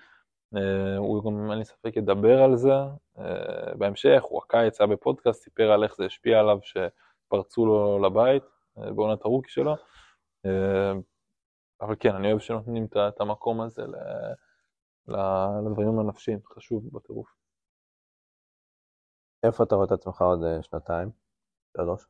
[0.56, 2.74] אה, הוא גם, אין לי ספק, ידבר על זה
[3.18, 8.44] אה, בהמשך, הוא הקיץ היה בפודקאסט, סיפר על איך זה השפיע עליו שפרצו לו לבית
[8.78, 9.76] אה, בעונת הרוקי שלו.
[10.46, 10.94] אה,
[11.82, 14.34] אבל כן, אני אוהב שנותנים את המקום הזה ל-
[15.68, 17.36] לדברים הנפשיים, חשוב בטירוף.
[19.44, 21.10] איפה אתה רואה את עצמך עוד שנתיים?
[21.78, 22.08] שלוש?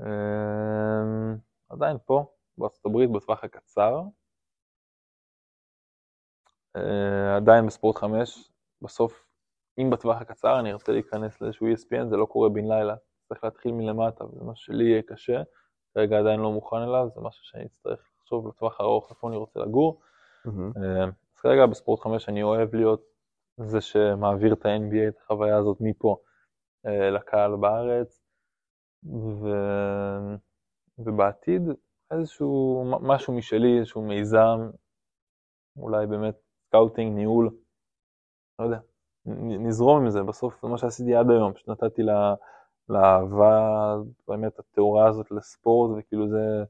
[0.00, 1.34] אה,
[1.68, 2.24] עדיין פה,
[2.58, 4.02] בארצות הברית, בטווח הקצר.
[6.76, 8.50] אה, עדיין בספורט 5,
[8.82, 9.26] בסוף
[9.78, 12.94] אם בטווח הקצר אני ארצה להיכנס לאיזשהו ESPN, זה לא קורה בן לילה,
[13.28, 15.42] צריך להתחיל מלמטה, וזה משהו שלי יהיה קשה,
[15.94, 19.60] כרגע עדיין לא מוכן אליו, זה משהו שאני אצטרך לחשוב לטווח הארוך איפה אני רוצה
[19.60, 20.00] לגור.
[20.46, 23.02] אה, אז כרגע בספורט 5 אני אוהב להיות
[23.56, 26.16] זה שמעביר את ה-NBA, את החוויה הזאת מפה
[26.86, 28.25] אה, לקהל בארץ,
[29.04, 29.48] ו...
[30.98, 31.62] ובעתיד
[32.10, 34.70] איזשהו משהו משלי, איזשהו מיזם,
[35.76, 36.34] אולי באמת
[36.66, 37.50] scouting, ניהול,
[38.58, 38.78] לא יודע,
[39.66, 42.34] נזרום עם זה, בסוף זה מה שעשיתי עד היום, פשוט נתתי לה,
[42.88, 43.96] לאהבה,
[44.28, 46.64] באמת התאווה הזאת לספורט, וכאילו זה,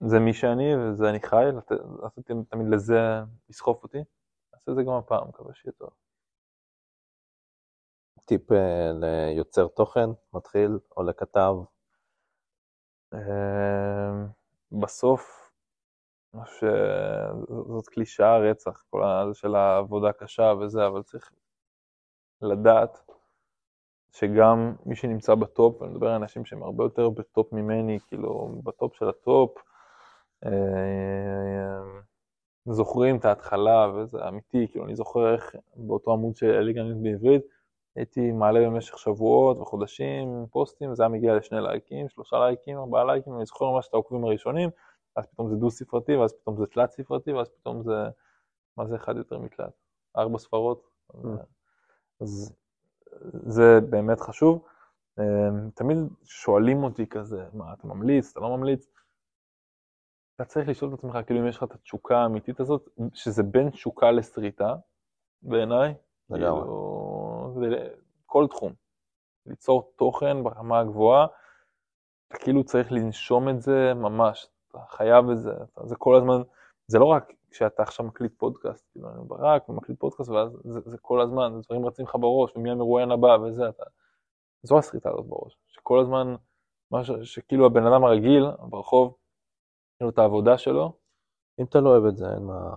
[0.00, 1.44] זה מי שאני וזה אני חי,
[2.04, 2.98] לתת תמיד לזה
[3.48, 3.98] לסחוף אותי,
[4.54, 5.90] נעשה את זה גם הפעם, מקווה שיהיה טוב.
[8.28, 11.54] טיפ אה, ליוצר תוכן, מתחיל, או לכתב,
[13.14, 14.26] אמ,
[14.72, 15.50] בסוף,
[16.34, 16.66] אני חושב
[17.66, 21.30] שזאת קלישאה רצח, כל הזה של העבודה קשה וזה, אבל צריך
[22.42, 22.98] לדעת
[24.12, 28.94] שגם מי שנמצא בטופ, ואני מדבר על אנשים שהם הרבה יותר בטופ ממני, כאילו בטופ
[28.94, 29.58] של הטופ,
[30.46, 30.50] אמ,
[32.66, 37.57] זוכרים את ההתחלה, וזה אמיתי, כאילו אני זוכר איך באותו עמוד של האנגלית בעברית,
[37.98, 43.36] הייתי מעלה במשך שבועות וחודשים פוסטים, זה היה מגיע לשני לייקים, שלושה לייקים, ארבעה לייקים,
[43.36, 44.70] אני זוכר ממש את העוקבים הראשונים,
[45.16, 47.94] אז פתאום זה דו ספרתי, ואז פתאום זה תלת ספרתי, ואז פתאום זה,
[48.76, 49.72] מה זה אחד יותר מתלת?
[50.16, 50.88] ארבע ספרות.
[52.20, 52.54] אז
[53.32, 54.64] זה באמת חשוב.
[55.18, 58.86] אמ, תמיד שואלים אותי כזה, מה, אתה ממליץ, אתה לא ממליץ?
[60.36, 63.70] אתה צריך לשאול את עצמך, כאילו אם יש לך את התשוקה האמיתית הזאת, שזה בין
[63.70, 64.76] תשוקה לסריטה,
[65.42, 65.94] בעיניי,
[66.30, 66.60] לגמרי.
[66.60, 67.27] כאילו,
[68.26, 68.72] כל תחום.
[69.46, 71.26] ליצור תוכן ברמה הגבוהה,
[72.28, 76.42] אתה כאילו צריך לנשום את זה ממש, אתה חייב את זה, אתה, זה כל הזמן,
[76.86, 80.98] זה לא רק כשאתה עכשיו מקליט פודקאסט, כאילו אני ברק ומקליט פודקאסט ואז זה, זה
[80.98, 83.82] כל הזמן, דברים רצים לך בראש, ומי המרואיין הבא וזה, אתה,
[84.62, 86.34] זו הסריטה הזאת בראש, שכל הזמן,
[86.90, 89.14] מה ש, שכאילו הבן אדם הרגיל ברחוב,
[89.96, 90.92] יש לו את העבודה שלו,
[91.60, 92.74] אם אתה לא אוהב את זה, אין מה,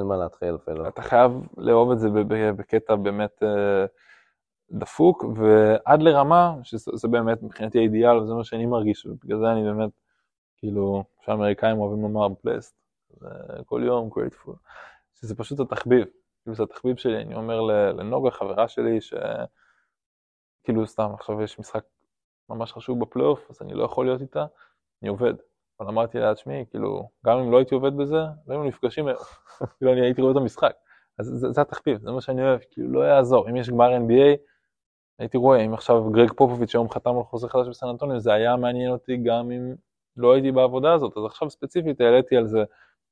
[0.00, 0.88] אין מה להתחיל אפילו.
[0.88, 2.08] אתה חייב לאהוב את זה
[2.56, 3.86] בקטע באמת אה,
[4.70, 9.62] דפוק, ועד לרמה, שזה זה באמת מבחינתי האידיאל, וזה מה שאני מרגיש, ובגלל זה אני
[9.62, 9.90] באמת,
[10.56, 12.74] כאילו, שהאמריקאים אוהבים לומר blessed,
[13.10, 13.28] זה
[13.64, 14.52] כל יום grateful,
[15.14, 16.06] שזה פשוט התחביב,
[16.42, 17.60] כאילו זה התחביב שלי, אני אומר
[17.92, 21.84] לנוגה, חברה שלי, שכאילו סתם, עכשיו יש משחק
[22.48, 24.46] ממש חשוב בפלייאוף, אז אני לא יכול להיות איתה,
[25.02, 25.34] אני עובד.
[25.80, 29.06] אבל אמרתי לעצמי, כאילו, גם אם לא הייתי עובד בזה, לא היינו נפגשים.
[29.78, 30.72] כאילו, אני הייתי רואה את המשחק.
[31.18, 33.50] אז זה, זה התחביב, זה מה שאני אוהב, כאילו, לא יעזור.
[33.50, 34.36] אם יש גמר NBA,
[35.18, 38.56] הייתי רואה, אם עכשיו גרג פופוביץ' היום חתם על חוזה חדש בסן אנטוניו, זה היה
[38.56, 39.74] מעניין אותי גם אם
[40.16, 41.16] לא הייתי בעבודה הזאת.
[41.16, 42.64] אז עכשיו ספציפית העליתי על זה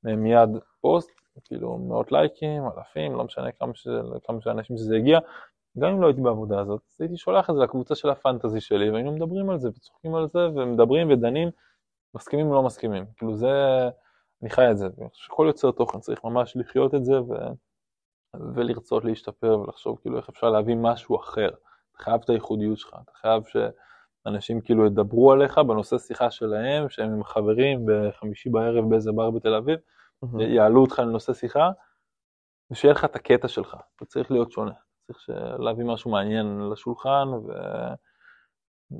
[0.07, 0.49] אה, מיד
[0.81, 1.11] פוסט,
[1.45, 3.89] כאילו, מאות לייקים, אלפים, לא משנה כמה, ש...
[4.25, 5.19] כמה שאנשים שזה הגיע.
[5.79, 9.13] גם אם לא הייתי בעבודה הזאת, הייתי שולח את זה לקבוצה של הפנטזי שלי, והיינו
[9.13, 11.51] מדברים על זה, וצוחקים על זה, ומדברים ודנים,
[12.19, 13.05] מסכימים או לא מסכימים.
[13.17, 13.49] כאילו זה,
[14.43, 14.89] אני חי את זה.
[15.13, 17.35] שכל יוצר תוכן צריך ממש לחיות את זה ו...
[18.55, 21.49] ולרצות להשתפר ולחשוב כאילו איך אפשר להביא משהו אחר.
[21.49, 27.11] אתה חייב את הייחודיות שלך, אתה חייב שאנשים כאילו ידברו עליך בנושא שיחה שלהם, שהם
[27.11, 29.79] עם חברים בחמישי בערב באיזה בר בתל אביב,
[30.23, 30.41] מהמם.
[30.41, 31.71] יעלו אותך לנושא שיחה,
[32.71, 33.77] ושיהיה לך את הקטע שלך.
[33.97, 34.73] אתה צריך להיות שונה,
[35.07, 37.53] צריך להביא משהו מעניין לשולחן, ו...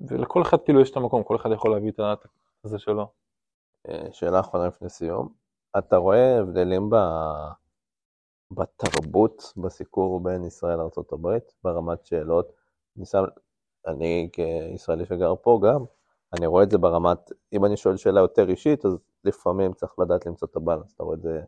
[0.09, 2.01] ולכל אחד כאילו יש את המקום, כל אחד יכול להביא את
[2.65, 3.13] הזה שלו.
[3.89, 5.29] אה, שאלה אחרונה לפני סיום.
[5.79, 6.97] אתה רואה הבדלים ב...
[8.51, 12.53] בתרבות, בסיקור בין ישראל לארה"ב, ברמת שאלות?
[12.97, 13.25] אני, שם...
[13.87, 15.85] אני כישראלי שגר פה גם,
[16.39, 20.27] אני רואה את זה ברמת, אם אני שואל שאלה יותר אישית, אז לפעמים צריך לדעת
[20.27, 21.43] למצוא את הבאלנס, אתה רואה את זה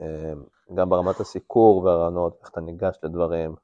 [0.00, 0.32] אה,
[0.74, 3.54] גם ברמת הסיקור והרעיונות, איך אתה ניגש לדברים.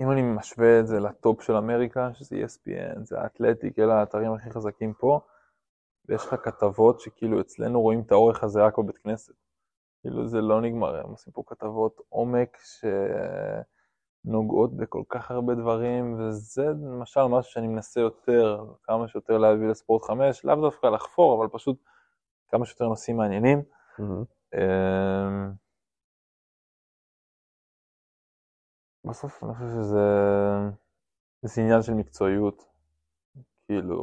[0.00, 4.32] אמ, אם אני משווה את זה לטופ של אמריקה, שזה ESPN, זה האתלטיק, אלה האתרים
[4.32, 5.20] הכי חזקים פה,
[6.08, 9.34] ויש לך כתבות שכאילו אצלנו רואים את האורך הזה רק בבית כנסת.
[10.00, 12.58] כאילו זה לא נגמר, הם עושים פה כתבות עומק
[14.24, 20.02] שנוגעות בכל כך הרבה דברים, וזה למשל משהו שאני מנסה יותר, כמה שיותר להביא לספורט
[20.02, 21.82] 5, לאו דווקא לחפור, אבל פשוט
[22.48, 23.62] כמה שיותר נושאים מעניינים.
[23.98, 24.24] מהמם.
[29.04, 29.98] בסוף אני חושב שזה
[31.42, 32.70] זה עניין של מקצועיות.
[33.66, 33.96] כאילו,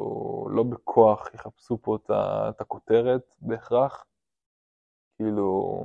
[0.52, 2.12] לא בכוח יחפשו פה את
[2.50, 4.06] את הכותרת בהכרח.
[5.18, 5.80] כאילו,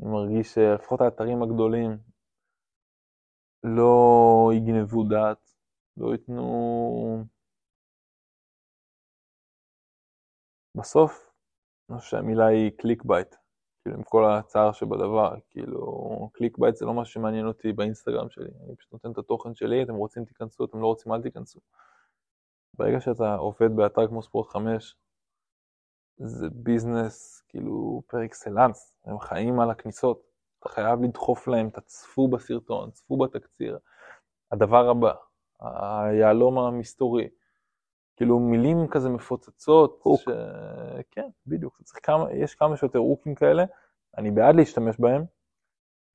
[0.00, 1.98] אני מרגיש שלפחות האתרים הגדולים
[3.64, 5.54] לא יגנבו דעת,
[5.96, 7.24] לא ייתנו...
[10.74, 11.32] בסוף,
[11.90, 13.34] אני חושב שהמילה היא clickbait.
[13.88, 18.76] כאילו, עם כל הצער שבדבר, כאילו, clickbait זה לא משהו שמעניין אותי באינסטגרם שלי, אני
[18.76, 21.60] פשוט נותן את התוכן שלי, אתם רוצים תיכנסו, אתם לא רוצים אל תיכנסו.
[22.74, 24.96] ברגע שאתה עובד באתר כמו ספורט 5,
[26.16, 30.22] זה ביזנס כאילו פר אקסלנס, הם חיים על הכניסות,
[30.60, 33.78] אתה חייב לדחוף להם, תצפו בסרטון, צפו בתקציר.
[34.52, 35.14] הדבר הבא,
[35.60, 37.28] היהלום המסתורי,
[38.18, 40.20] כאילו מילים כזה מפוצצות, hook.
[40.20, 40.28] ש...
[41.10, 43.64] כן, בדיוק, כמה, יש כמה שיותר הוקים כאלה,
[44.16, 45.24] אני בעד להשתמש בהם,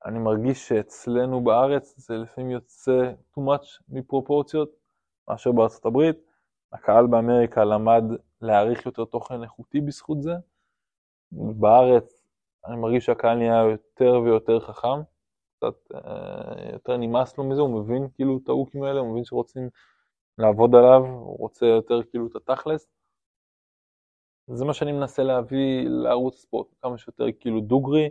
[0.04, 4.70] אני מרגיש שאצלנו בארץ זה לפעמים יוצא too much מפרופורציות
[5.28, 6.16] מאשר בארצות הברית,
[6.72, 8.04] הקהל באמריקה למד
[8.40, 10.34] להעריך יותר תוכן איכותי בזכות זה,
[11.32, 12.22] בארץ
[12.66, 15.02] אני מרגיש שהקהל נהיה יותר ויותר חכם,
[15.56, 19.68] קצת אה, יותר נמאס לו מזה, הוא מבין כאילו את ההוקים האלה, הוא מבין שרוצים
[20.38, 22.88] לעבוד עליו, הוא רוצה יותר כאילו את התכלס.
[24.46, 28.08] זה מה שאני מנסה להביא לערוץ ספורט, כמה שיותר כאילו דוגרי,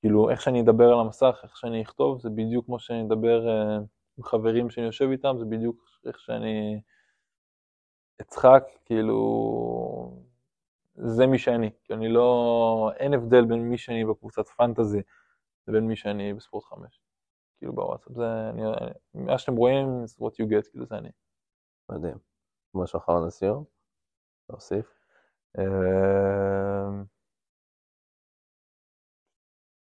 [0.00, 3.76] כאילו איך שאני אדבר על המסך, איך שאני אכתוב, זה בדיוק כמו שאני אדבר אה,
[4.18, 6.80] עם חברים שאני יושב איתם, זה בדיוק איך שאני
[8.20, 10.22] אצחק, כאילו,
[10.94, 15.02] זה מי שאני, כי אני לא, אין הבדל בין מי שאני בקבוצת פנטזי
[15.68, 17.00] לבין מי שאני בספורט 5.
[17.58, 18.62] כאילו בוואטסאפ, זה, אני,
[19.14, 21.08] מה שאתם רואים, זה what you get, כאילו זה אני.
[21.88, 22.18] מדהים.
[22.74, 23.64] משהו אחרון לסיום?
[24.50, 24.86] להוסיף?
[25.58, 25.64] אה,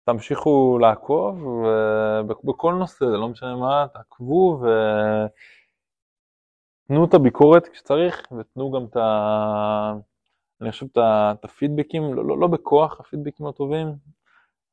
[0.04, 4.60] תמשיכו לעקוב, ובכל נושא, לא משנה מה, תעקבו
[6.84, 9.92] ותנו את הביקורת כשצריך, ותנו גם את ה...
[10.60, 13.86] אני חושב את הפידבקים, לא, לא, לא בכוח הפידבקים הטובים,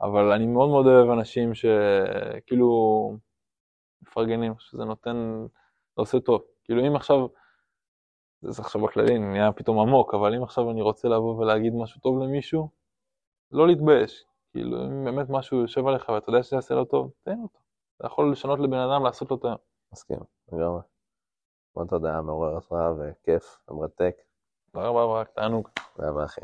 [0.01, 2.67] אבל אני מאוד מאוד אוהב אנשים שכאילו
[4.01, 5.45] מפרגנים, שזה נותן,
[5.95, 6.54] זה עושה טוב.
[6.65, 7.27] כאילו אם עכשיו,
[8.41, 12.19] זה עכשיו בכללי נהיה פתאום עמוק, אבל אם עכשיו אני רוצה לבוא ולהגיד משהו טוב
[12.23, 12.69] למישהו,
[13.51, 14.25] לא להתבייש.
[14.51, 17.59] כאילו אם באמת משהו יושב עליך ואתה יודע שזה יעשה לו טוב, תן אותו.
[17.97, 19.53] אתה יכול לשנות לבן אדם, לעשות לו את ה...
[19.93, 20.19] מסכים,
[20.51, 20.81] לגמרי.
[21.75, 24.15] מאוד תודה, מעורר השראה וכיף ומרתק.
[24.71, 25.69] תודה רבה, רק תענוג.
[25.95, 26.41] תודה רבה אחי.